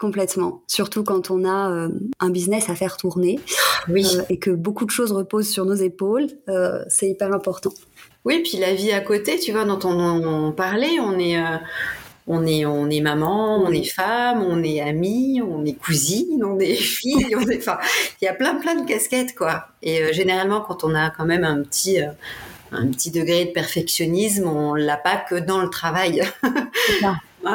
Complètement. 0.00 0.62
Surtout 0.66 1.04
quand 1.04 1.30
on 1.30 1.44
a 1.44 1.70
euh, 1.70 1.88
un 2.20 2.30
business 2.30 2.70
à 2.70 2.74
faire 2.74 2.96
tourner. 2.96 3.38
Oui. 3.86 4.06
Euh, 4.16 4.22
et 4.30 4.38
que 4.38 4.50
beaucoup 4.50 4.86
de 4.86 4.90
choses 4.90 5.12
reposent 5.12 5.50
sur 5.50 5.66
nos 5.66 5.74
épaules. 5.74 6.26
Euh, 6.48 6.82
c'est 6.88 7.10
hyper 7.10 7.34
important. 7.34 7.70
Oui, 8.24 8.42
puis 8.42 8.58
la 8.58 8.74
vie 8.74 8.92
à 8.92 9.00
côté, 9.00 9.38
tu 9.38 9.52
vois, 9.52 9.64
dont 9.64 9.78
on, 9.84 10.48
on 10.48 10.52
parlait, 10.52 10.98
on 11.00 11.18
est 11.18 11.36
on 12.26 12.46
est, 12.46 12.64
on 12.64 12.88
est 12.90 13.00
maman, 13.00 13.56
on 13.56 13.70
est 13.72 13.84
femme, 13.84 14.42
on 14.42 14.62
est 14.62 14.80
amie, 14.80 15.40
on 15.42 15.64
est 15.64 15.74
cousine, 15.74 16.44
on 16.44 16.58
est 16.58 16.74
fille, 16.76 17.34
on 17.36 17.48
est, 17.48 17.58
enfin, 17.58 17.78
il 18.20 18.24
y 18.24 18.28
a 18.28 18.34
plein, 18.34 18.56
plein 18.56 18.76
de 18.76 18.86
casquettes, 18.86 19.34
quoi. 19.34 19.68
Et 19.82 20.02
euh, 20.02 20.12
généralement, 20.12 20.60
quand 20.60 20.84
on 20.84 20.94
a 20.94 21.10
quand 21.10 21.24
même 21.24 21.44
un 21.44 21.62
petit, 21.62 22.02
euh, 22.02 22.10
un 22.72 22.88
petit 22.88 23.10
degré 23.10 23.46
de 23.46 23.50
perfectionnisme, 23.50 24.46
on 24.46 24.74
l'a 24.74 24.96
pas 24.96 25.16
que 25.16 25.34
dans 25.34 25.60
le 25.60 25.70
travail. 25.70 26.22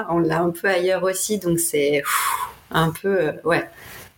on 0.10 0.20
l'a 0.20 0.42
un 0.42 0.50
peu 0.50 0.68
ailleurs 0.68 1.04
aussi, 1.04 1.38
donc 1.38 1.60
c'est 1.60 2.02
un 2.72 2.92
peu, 2.92 3.20
euh, 3.22 3.32
ouais, 3.44 3.70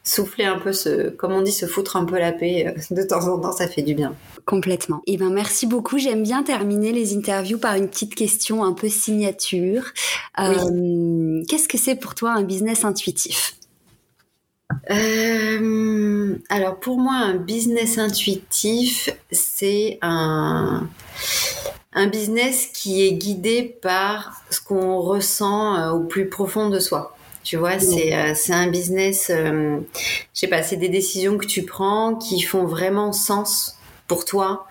souffler 0.07 0.45
un 0.45 0.57
peu, 0.57 0.71
se, 0.71 1.09
comme 1.09 1.33
on 1.33 1.41
dit, 1.41 1.51
se 1.51 1.65
foutre 1.65 1.97
un 1.97 2.05
peu 2.05 2.17
la 2.17 2.31
paix 2.31 2.73
de 2.91 3.03
temps 3.03 3.27
en 3.27 3.39
temps, 3.39 3.51
ça 3.51 3.67
fait 3.67 3.81
du 3.81 3.93
bien. 3.93 4.15
Complètement. 4.45 5.01
Eh 5.05 5.17
ben 5.17 5.29
merci 5.29 5.67
beaucoup. 5.67 5.97
J'aime 5.97 6.23
bien 6.23 6.43
terminer 6.43 6.93
les 6.93 7.15
interviews 7.15 7.57
par 7.57 7.75
une 7.75 7.89
petite 7.89 8.15
question 8.15 8.63
un 8.63 8.71
peu 8.71 8.87
signature. 8.87 9.83
Euh, 10.39 11.43
qu'est-ce 11.49 11.67
que 11.67 11.77
c'est 11.77 11.95
pour 11.95 12.15
toi 12.15 12.31
un 12.31 12.43
business 12.43 12.85
intuitif? 12.85 13.55
Euh, 14.89 16.35
alors 16.49 16.79
pour 16.79 16.97
moi, 16.99 17.15
un 17.15 17.35
business 17.35 17.97
intuitif, 17.97 19.09
c'est 19.31 19.99
un, 20.01 20.87
un 21.91 22.07
business 22.07 22.67
qui 22.73 23.05
est 23.05 23.13
guidé 23.13 23.77
par 23.81 24.41
ce 24.49 24.61
qu'on 24.61 25.01
ressent 25.01 25.75
euh, 25.75 25.91
au 25.91 26.01
plus 26.05 26.29
profond 26.29 26.69
de 26.69 26.79
soi. 26.79 27.16
Tu 27.47 27.55
vois, 27.55 27.79
c'est 27.79 28.35
c'est 28.35 28.51
un 28.51 28.67
business, 28.67 29.31
je 29.31 29.79
sais 30.33 30.47
pas, 30.47 30.63
c'est 30.63 30.75
des 30.75 30.89
décisions 30.89 31.37
que 31.37 31.45
tu 31.45 31.63
prends 31.63 32.15
qui 32.15 32.41
font 32.41 32.65
vraiment 32.65 33.13
sens 33.13 33.77
pour 34.09 34.25
toi, 34.25 34.67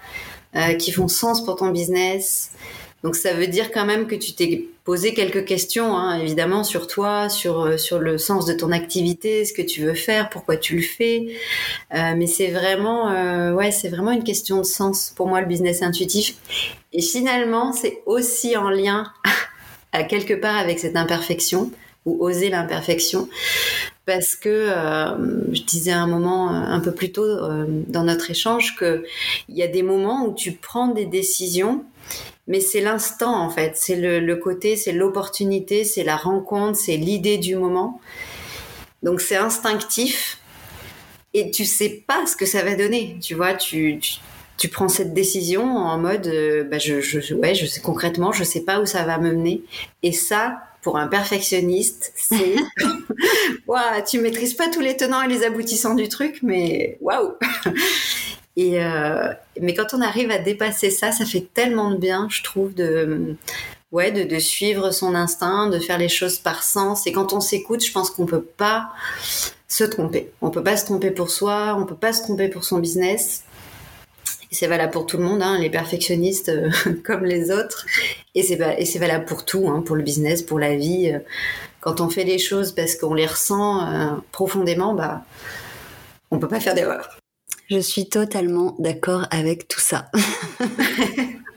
euh, 0.55 0.75
qui 0.75 0.93
font 0.93 1.09
sens 1.09 1.43
pour 1.43 1.57
ton 1.57 1.71
business. 1.71 2.51
Donc 3.03 3.15
ça 3.15 3.33
veut 3.35 3.47
dire 3.47 3.71
quand 3.73 3.87
même 3.87 4.07
que 4.07 4.15
tu 4.15 4.35
t'es 4.35 4.69
posé 4.85 5.15
quelques 5.15 5.45
questions, 5.45 5.97
hein, 5.97 6.19
évidemment, 6.19 6.65
sur 6.65 6.87
toi, 6.87 7.29
sur 7.29 7.61
euh, 7.61 7.77
sur 7.77 7.99
le 7.99 8.19
sens 8.19 8.47
de 8.47 8.53
ton 8.53 8.73
activité, 8.73 9.45
ce 9.45 9.53
que 9.53 9.62
tu 9.62 9.83
veux 9.83 9.95
faire, 9.95 10.29
pourquoi 10.29 10.57
tu 10.57 10.77
le 10.77 10.83
fais. 10.83 11.29
Euh, 11.95 12.15
mais 12.17 12.27
c'est 12.27 12.51
vraiment, 12.51 13.11
euh, 13.11 13.53
ouais, 13.53 13.71
c'est 13.71 13.89
vraiment 13.89 14.12
une 14.12 14.25
question 14.25 14.59
de 14.59 14.65
sens 14.65 15.12
pour 15.15 15.29
moi 15.29 15.41
le 15.41 15.47
business 15.47 15.83
intuitif. 15.83 16.37
Et 16.93 17.03
finalement, 17.03 17.73
c'est 17.73 18.03
aussi 18.07 18.57
en 18.57 18.71
lien 18.71 19.12
à 19.93 20.03
quelque 20.05 20.35
part 20.35 20.57
avec 20.57 20.79
cette 20.79 20.97
imperfection 20.97 21.71
ou 22.07 22.25
oser 22.25 22.49
l'imperfection. 22.49 23.29
parce 24.07 24.37
que 24.37 24.49
euh, 24.49 25.53
je 25.53 25.62
disais 25.62 25.92
un 25.92 26.07
moment 26.07 26.49
un 26.51 26.81
peu 26.81 26.92
plus 26.92 27.12
tôt 27.12 27.27
dans 27.88 28.05
notre 28.05 28.31
échange 28.31 28.77
que 28.77 29.05
il 29.49 29.57
y 29.57 29.62
a 29.62 29.69
des 29.69 29.83
moments 29.83 30.27
où 30.27 30.35
tu 30.35 30.53
prends 30.53 30.88
des 30.88 31.07
décisions 31.07 31.85
mais 32.49 32.61
c'est 32.61 32.81
l'instant 32.81 33.35
en 33.35 33.51
fait, 33.51 33.73
c'est 33.75 33.97
le, 33.97 34.37
côté, 34.37 34.77
c'est 34.77 34.92
l'opportunité, 34.92 35.85
c'est 35.85 36.05
la 36.05 36.16
rencontre, 36.16 36.79
c'est 36.79 36.97
l'idée 36.97 37.38
du 37.38 37.57
moment. 37.57 38.01
Donc 39.03 39.21
c'est 39.21 39.37
instinctif 39.37 40.38
et 41.35 41.51
tu 41.51 41.64
sais 41.64 42.05
pas 42.07 42.25
ce 42.27 42.37
que 42.37 42.47
ça 42.47 42.62
va 42.62 42.77
donner. 42.77 43.19
Tu 43.21 43.35
vois, 43.35 43.55
tu, 43.55 44.01
tu, 44.57 44.69
prends 44.69 44.88
cette 44.88 45.12
décision 45.12 45.64
en 45.64 45.99
mode, 45.99 46.29
euh, 46.29 46.64
bah 46.64 46.79
je, 46.79 47.01
je, 47.01 47.35
ouais, 47.35 47.55
je 47.55 47.66
sais 47.66 47.81
concrètement, 47.81 48.33
je 48.33 48.45
sais 48.45 48.62
pas 48.62 48.81
où 48.81 48.87
ça 48.87 49.05
va 49.05 49.19
me 49.19 49.33
mener. 49.33 49.62
Et 50.03 50.12
ça, 50.12 50.59
pour 50.87 50.99
un 50.99 51.09
perfectionniste, 51.09 52.12
c'est, 52.14 52.55
waouh, 53.66 54.05
tu 54.09 54.20
maîtrises 54.20 54.55
pas 54.55 54.68
tous 54.68 54.79
les 54.79 54.96
tenants 54.96 55.20
et 55.20 55.27
les 55.27 55.42
aboutissants 55.42 55.96
du 55.96 56.09
truc, 56.09 56.38
mais 56.44 56.96
waouh. 57.01 57.33
Et 58.57 58.81
euh, 58.81 59.33
mais 59.61 59.75
quand 59.75 59.94
on 59.94 60.01
arrive 60.01 60.31
à 60.31 60.38
dépasser 60.38 60.90
ça, 60.90 61.11
ça 61.11 61.25
fait 61.27 61.44
tellement 61.53 61.90
de 61.90 61.96
bien, 61.96 62.29
je 62.31 62.44
trouve, 62.44 62.72
de 62.72 63.35
ouais, 63.90 64.12
de, 64.12 64.22
de, 64.22 64.38
suivre 64.38 64.92
son 64.92 65.16
instinct, 65.16 65.68
de 65.70 65.81
faire 65.81 65.99
les 65.99 66.09
choses 66.09 66.38
par 66.38 66.62
sens. 66.62 67.09
Et 67.09 67.12
quand 67.12 67.33
on 67.33 67.40
s'écoute, 67.40 67.85
je 67.85 67.90
pense 67.90 68.09
qu'on 68.09 68.25
peut 68.25 68.44
pas 68.44 68.90
se 69.66 69.83
tromper. 69.83 70.31
On 70.40 70.51
peut 70.51 70.62
pas 70.62 70.77
se 70.77 70.85
tromper 70.85 71.11
pour 71.11 71.31
soi, 71.31 71.77
on 71.77 71.85
peut 71.85 71.96
pas 71.96 72.12
se 72.12 72.22
tromper 72.22 72.49
pour 72.49 72.62
son 72.64 72.79
business. 72.79 73.42
C'est 74.51 74.67
valable 74.67 74.93
pour 74.93 75.07
tout 75.07 75.17
le 75.17 75.25
monde, 75.25 75.43
hein, 75.43 75.59
les 75.59 75.71
perfectionnistes 75.71 76.49
euh, 76.49 76.71
comme 77.05 77.25
les 77.25 77.51
autres. 77.51 77.87
Et 78.35 78.43
c'est 78.43 78.59
et 78.79 78.85
c'est 78.85 78.99
valable 78.99 79.25
pour 79.25 79.45
tout, 79.45 79.69
hein, 79.69 79.83
pour 79.85 79.97
le 79.97 80.03
business, 80.03 80.43
pour 80.43 80.59
la 80.59 80.77
vie. 80.77 81.13
Quand 81.81 82.01
on 82.01 82.11
fait 82.11 82.25
les 82.25 82.39
choses 82.39 82.73
parce 82.73 82.97
qu'on 82.97 83.15
les 83.15 83.27
ressent 83.27 83.87
euh, 83.87 84.17
profondément, 84.33 84.95
bah 84.95 85.23
on 86.31 86.39
peut 86.39 86.49
pas 86.49 86.61
faire 86.61 86.75
d'erreur. 86.75 87.17
Je 87.71 87.79
suis 87.79 88.09
totalement 88.09 88.77
d'accord 88.79 89.27
avec 89.31 89.69
tout 89.69 89.81
ça. 89.81 90.11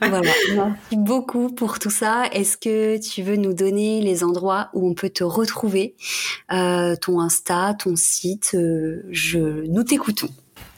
voilà. 0.00 0.20
Merci 0.20 0.96
beaucoup 0.96 1.50
pour 1.50 1.78
tout 1.78 1.90
ça. 1.90 2.24
Est-ce 2.32 2.56
que 2.56 2.98
tu 2.98 3.22
veux 3.22 3.36
nous 3.36 3.52
donner 3.52 4.00
les 4.00 4.24
endroits 4.24 4.70
où 4.72 4.88
on 4.88 4.94
peut 4.94 5.10
te 5.10 5.24
retrouver, 5.24 5.94
euh, 6.52 6.96
ton 6.96 7.20
Insta, 7.20 7.74
ton 7.74 7.96
site 7.96 8.52
euh, 8.54 9.02
Je, 9.10 9.66
nous 9.66 9.84
t'écoutons. 9.84 10.30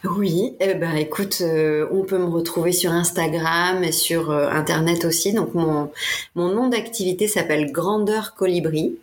Oui, 0.04 0.56
eh 0.60 0.74
ben 0.74 0.96
écoute, 0.96 1.38
euh, 1.42 1.86
on 1.92 2.02
peut 2.02 2.18
me 2.18 2.24
retrouver 2.24 2.72
sur 2.72 2.90
Instagram 2.90 3.84
et 3.84 3.92
sur 3.92 4.30
Internet 4.32 5.04
aussi. 5.04 5.32
Donc 5.32 5.54
mon, 5.54 5.92
mon 6.34 6.48
nom 6.48 6.68
d'activité 6.68 7.28
s'appelle 7.28 7.70
Grandeur 7.70 8.34
Colibri. 8.34 8.96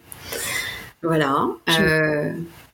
Voilà. 1.01 1.47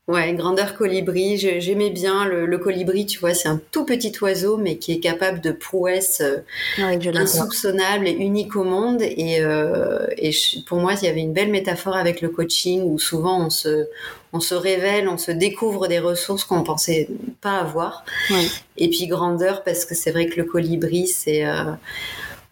Ouais, 0.08 0.34
grandeur 0.34 0.76
colibri. 0.76 1.36
J'aimais 1.38 1.90
bien 1.90 2.26
le, 2.26 2.58
colibri, 2.60 3.08
tu 3.08 3.18
vois, 3.18 3.34
c'est 3.34 3.48
un 3.48 3.60
tout 3.72 3.86
petit 3.86 4.14
oiseau, 4.22 4.56
mais 4.56 4.78
qui 4.78 4.92
est 4.92 5.00
capable 5.00 5.42
de 5.42 5.52
prouesses 5.52 6.22
euh, 6.22 6.42
insoupçonnables 6.78 8.08
et 8.08 8.12
uniques 8.12 8.56
au 8.56 8.64
monde. 8.64 9.02
Et, 9.02 9.38
euh, 9.40 10.06
et 10.20 10.30
pour 10.68 10.78
moi, 10.78 10.94
il 10.94 11.06
y 11.06 11.08
avait 11.08 11.22
une 11.22 11.34
belle 11.34 11.50
métaphore 11.50 11.96
avec 11.96 12.22
le 12.22 12.30
coaching, 12.30 12.84
où 12.84 13.00
souvent 13.00 13.48
on 13.48 13.50
se, 13.50 13.88
on 14.32 14.40
se 14.40 14.54
révèle, 14.54 15.10
on 15.10 15.18
se 15.18 15.32
découvre 15.32 15.88
des 15.88 15.98
ressources 15.98 16.44
qu'on 16.44 16.62
pensait 16.62 17.08
pas 17.42 17.58
avoir. 17.58 18.06
Ouais. 18.30 18.46
Et 18.78 18.90
puis 18.90 19.08
grandeur, 19.08 19.64
parce 19.64 19.86
que 19.86 19.96
c'est 19.96 20.12
vrai 20.12 20.28
que 20.28 20.40
le 20.40 20.44
colibri, 20.44 21.08
c'est 21.08 21.48
euh, 21.48 21.72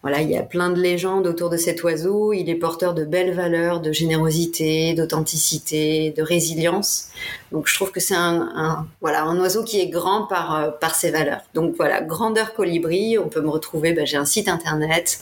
voilà, 0.04 0.20
il 0.20 0.30
y 0.30 0.36
a 0.36 0.42
plein 0.42 0.68
de 0.68 0.78
légendes 0.78 1.26
autour 1.26 1.48
de 1.48 1.56
cet 1.56 1.82
oiseau. 1.82 2.34
Il 2.34 2.50
est 2.50 2.56
porteur 2.56 2.92
de 2.92 3.06
belles 3.06 3.32
valeurs, 3.32 3.80
de 3.80 3.90
générosité, 3.90 4.92
d'authenticité, 4.92 6.10
de 6.14 6.22
résilience. 6.22 7.08
Donc, 7.52 7.68
je 7.68 7.74
trouve 7.74 7.90
que 7.90 8.00
c'est 8.00 8.14
un, 8.14 8.86
voilà, 9.00 9.22
un 9.22 9.40
oiseau 9.40 9.64
qui 9.64 9.80
est 9.80 9.86
grand 9.86 10.26
par, 10.26 10.56
euh, 10.56 10.70
par 10.72 10.94
ses 10.94 11.10
valeurs. 11.10 11.40
Donc, 11.54 11.74
voilà, 11.78 12.02
grandeur 12.02 12.52
colibri. 12.52 13.16
On 13.16 13.30
peut 13.30 13.40
me 13.40 13.48
retrouver, 13.48 13.94
bah, 13.94 14.04
j'ai 14.04 14.18
un 14.18 14.26
site 14.26 14.48
internet, 14.48 15.20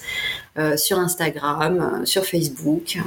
euh, 0.59 0.77
sur 0.77 0.99
Instagram, 0.99 2.01
euh, 2.01 2.05
sur 2.05 2.25
Facebook. 2.25 2.99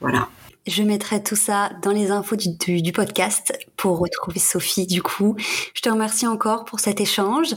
Voilà. 0.00 0.26
Je 0.66 0.82
mettrai 0.82 1.22
tout 1.22 1.36
ça 1.36 1.70
dans 1.82 1.90
les 1.90 2.10
infos 2.10 2.36
du, 2.36 2.82
du, 2.82 2.92
podcast 2.92 3.52
pour 3.76 3.98
retrouver 3.98 4.38
Sophie 4.38 4.86
du 4.86 5.02
coup. 5.02 5.36
Je 5.74 5.80
te 5.80 5.88
remercie 5.88 6.26
encore 6.26 6.64
pour 6.64 6.80
cet 6.80 7.00
échange. 7.00 7.54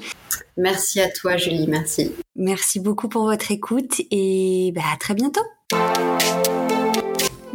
Merci 0.58 1.02
à 1.02 1.10
toi 1.10 1.38
Julie, 1.38 1.68
merci. 1.68 2.12
Merci 2.36 2.80
beaucoup 2.80 3.10
pour 3.10 3.24
votre 3.24 3.52
écoute 3.52 4.02
et 4.10 4.72
bah, 4.74 4.82
à 4.94 4.98
très 4.98 5.14
bientôt. 5.14 5.44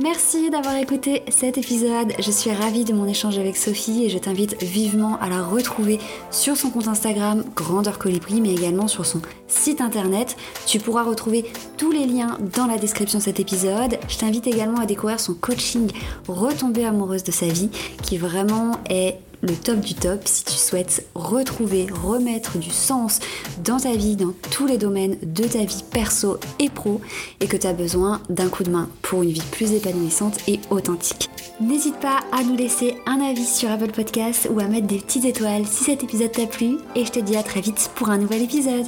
Merci 0.00 0.48
d'avoir 0.48 0.76
écouté 0.76 1.24
cet 1.28 1.58
épisode. 1.58 2.12
Je 2.20 2.30
suis 2.30 2.52
ravie 2.52 2.84
de 2.84 2.92
mon 2.92 3.08
échange 3.08 3.37
avec 3.37 3.56
Sophie 3.56 4.04
et 4.04 4.08
je 4.08 4.16
t'invite 4.16 4.62
vivement 4.62 5.18
à 5.20 5.28
la 5.28 5.42
retrouver 5.42 5.98
sur 6.30 6.56
son 6.56 6.70
compte 6.70 6.87
Instagram 6.87 7.42
Grandeur 7.56 7.98
Colibri, 7.98 8.40
mais 8.40 8.54
également 8.54 8.87
sur 8.87 9.04
son 9.04 9.20
site 9.48 9.80
internet. 9.80 10.37
Tu 10.66 10.78
pourras 10.78 11.02
retrouver 11.02 11.46
tous 11.78 11.90
les 11.90 12.06
liens 12.06 12.38
dans 12.54 12.66
la 12.66 12.78
description 12.78 13.18
de 13.18 13.24
cet 13.24 13.40
épisode. 13.40 13.98
Je 14.08 14.18
t'invite 14.18 14.46
également 14.46 14.78
à 14.78 14.87
découvrir 14.87 15.18
son 15.18 15.34
coaching 15.34 15.90
Retomber 16.28 16.84
amoureuse 16.84 17.24
de 17.24 17.32
sa 17.32 17.46
vie, 17.46 17.68
qui 18.04 18.18
vraiment 18.18 18.76
est 18.88 19.18
le 19.42 19.55
top 19.55 19.81
du 19.81 19.94
top 19.94 20.20
si 20.24 20.44
tu 20.44 20.53
souhaites 20.53 21.07
retrouver, 21.14 21.87
remettre 22.05 22.59
du 22.59 22.70
sens 22.70 23.20
dans 23.64 23.79
ta 23.79 23.92
vie, 23.92 24.16
dans 24.16 24.33
tous 24.51 24.66
les 24.66 24.79
domaines 24.79 25.16
de 25.22 25.44
ta 25.44 25.64
vie 25.64 25.85
perso 25.90 26.38
et 26.59 26.68
pro 26.68 27.01
et 27.40 27.46
que 27.46 27.57
tu 27.57 27.66
as 27.66 27.72
besoin 27.72 28.20
d'un 28.29 28.48
coup 28.48 28.62
de 28.62 28.70
main 28.70 28.88
pour 29.03 29.22
une 29.22 29.31
vie 29.31 29.42
plus 29.51 29.72
épanouissante 29.72 30.38
et 30.48 30.61
authentique. 30.70 31.31
N'hésite 31.61 31.98
pas 31.98 32.20
à 32.31 32.44
nous 32.44 32.57
laisser 32.57 32.96
un 33.07 33.20
avis 33.20 33.44
sur 33.44 33.70
Apple 33.70 33.90
Podcast 33.90 34.48
ou 34.51 34.61
à 34.61 34.64
mettre 34.64 34.87
des 34.87 34.98
petites 34.98 35.24
étoiles 35.24 35.66
si 35.66 35.85
cet 35.85 36.05
épisode 36.05 36.33
t'a 36.33 36.46
plu 36.46 36.79
et 36.94 37.05
je 37.05 37.11
te 37.11 37.20
dis 37.20 37.37
à 37.37 37.42
très 37.42 37.61
vite 37.61 37.90
pour 37.96 38.11
un 38.11 38.18
nouvel 38.18 38.42
épisode. 38.42 38.87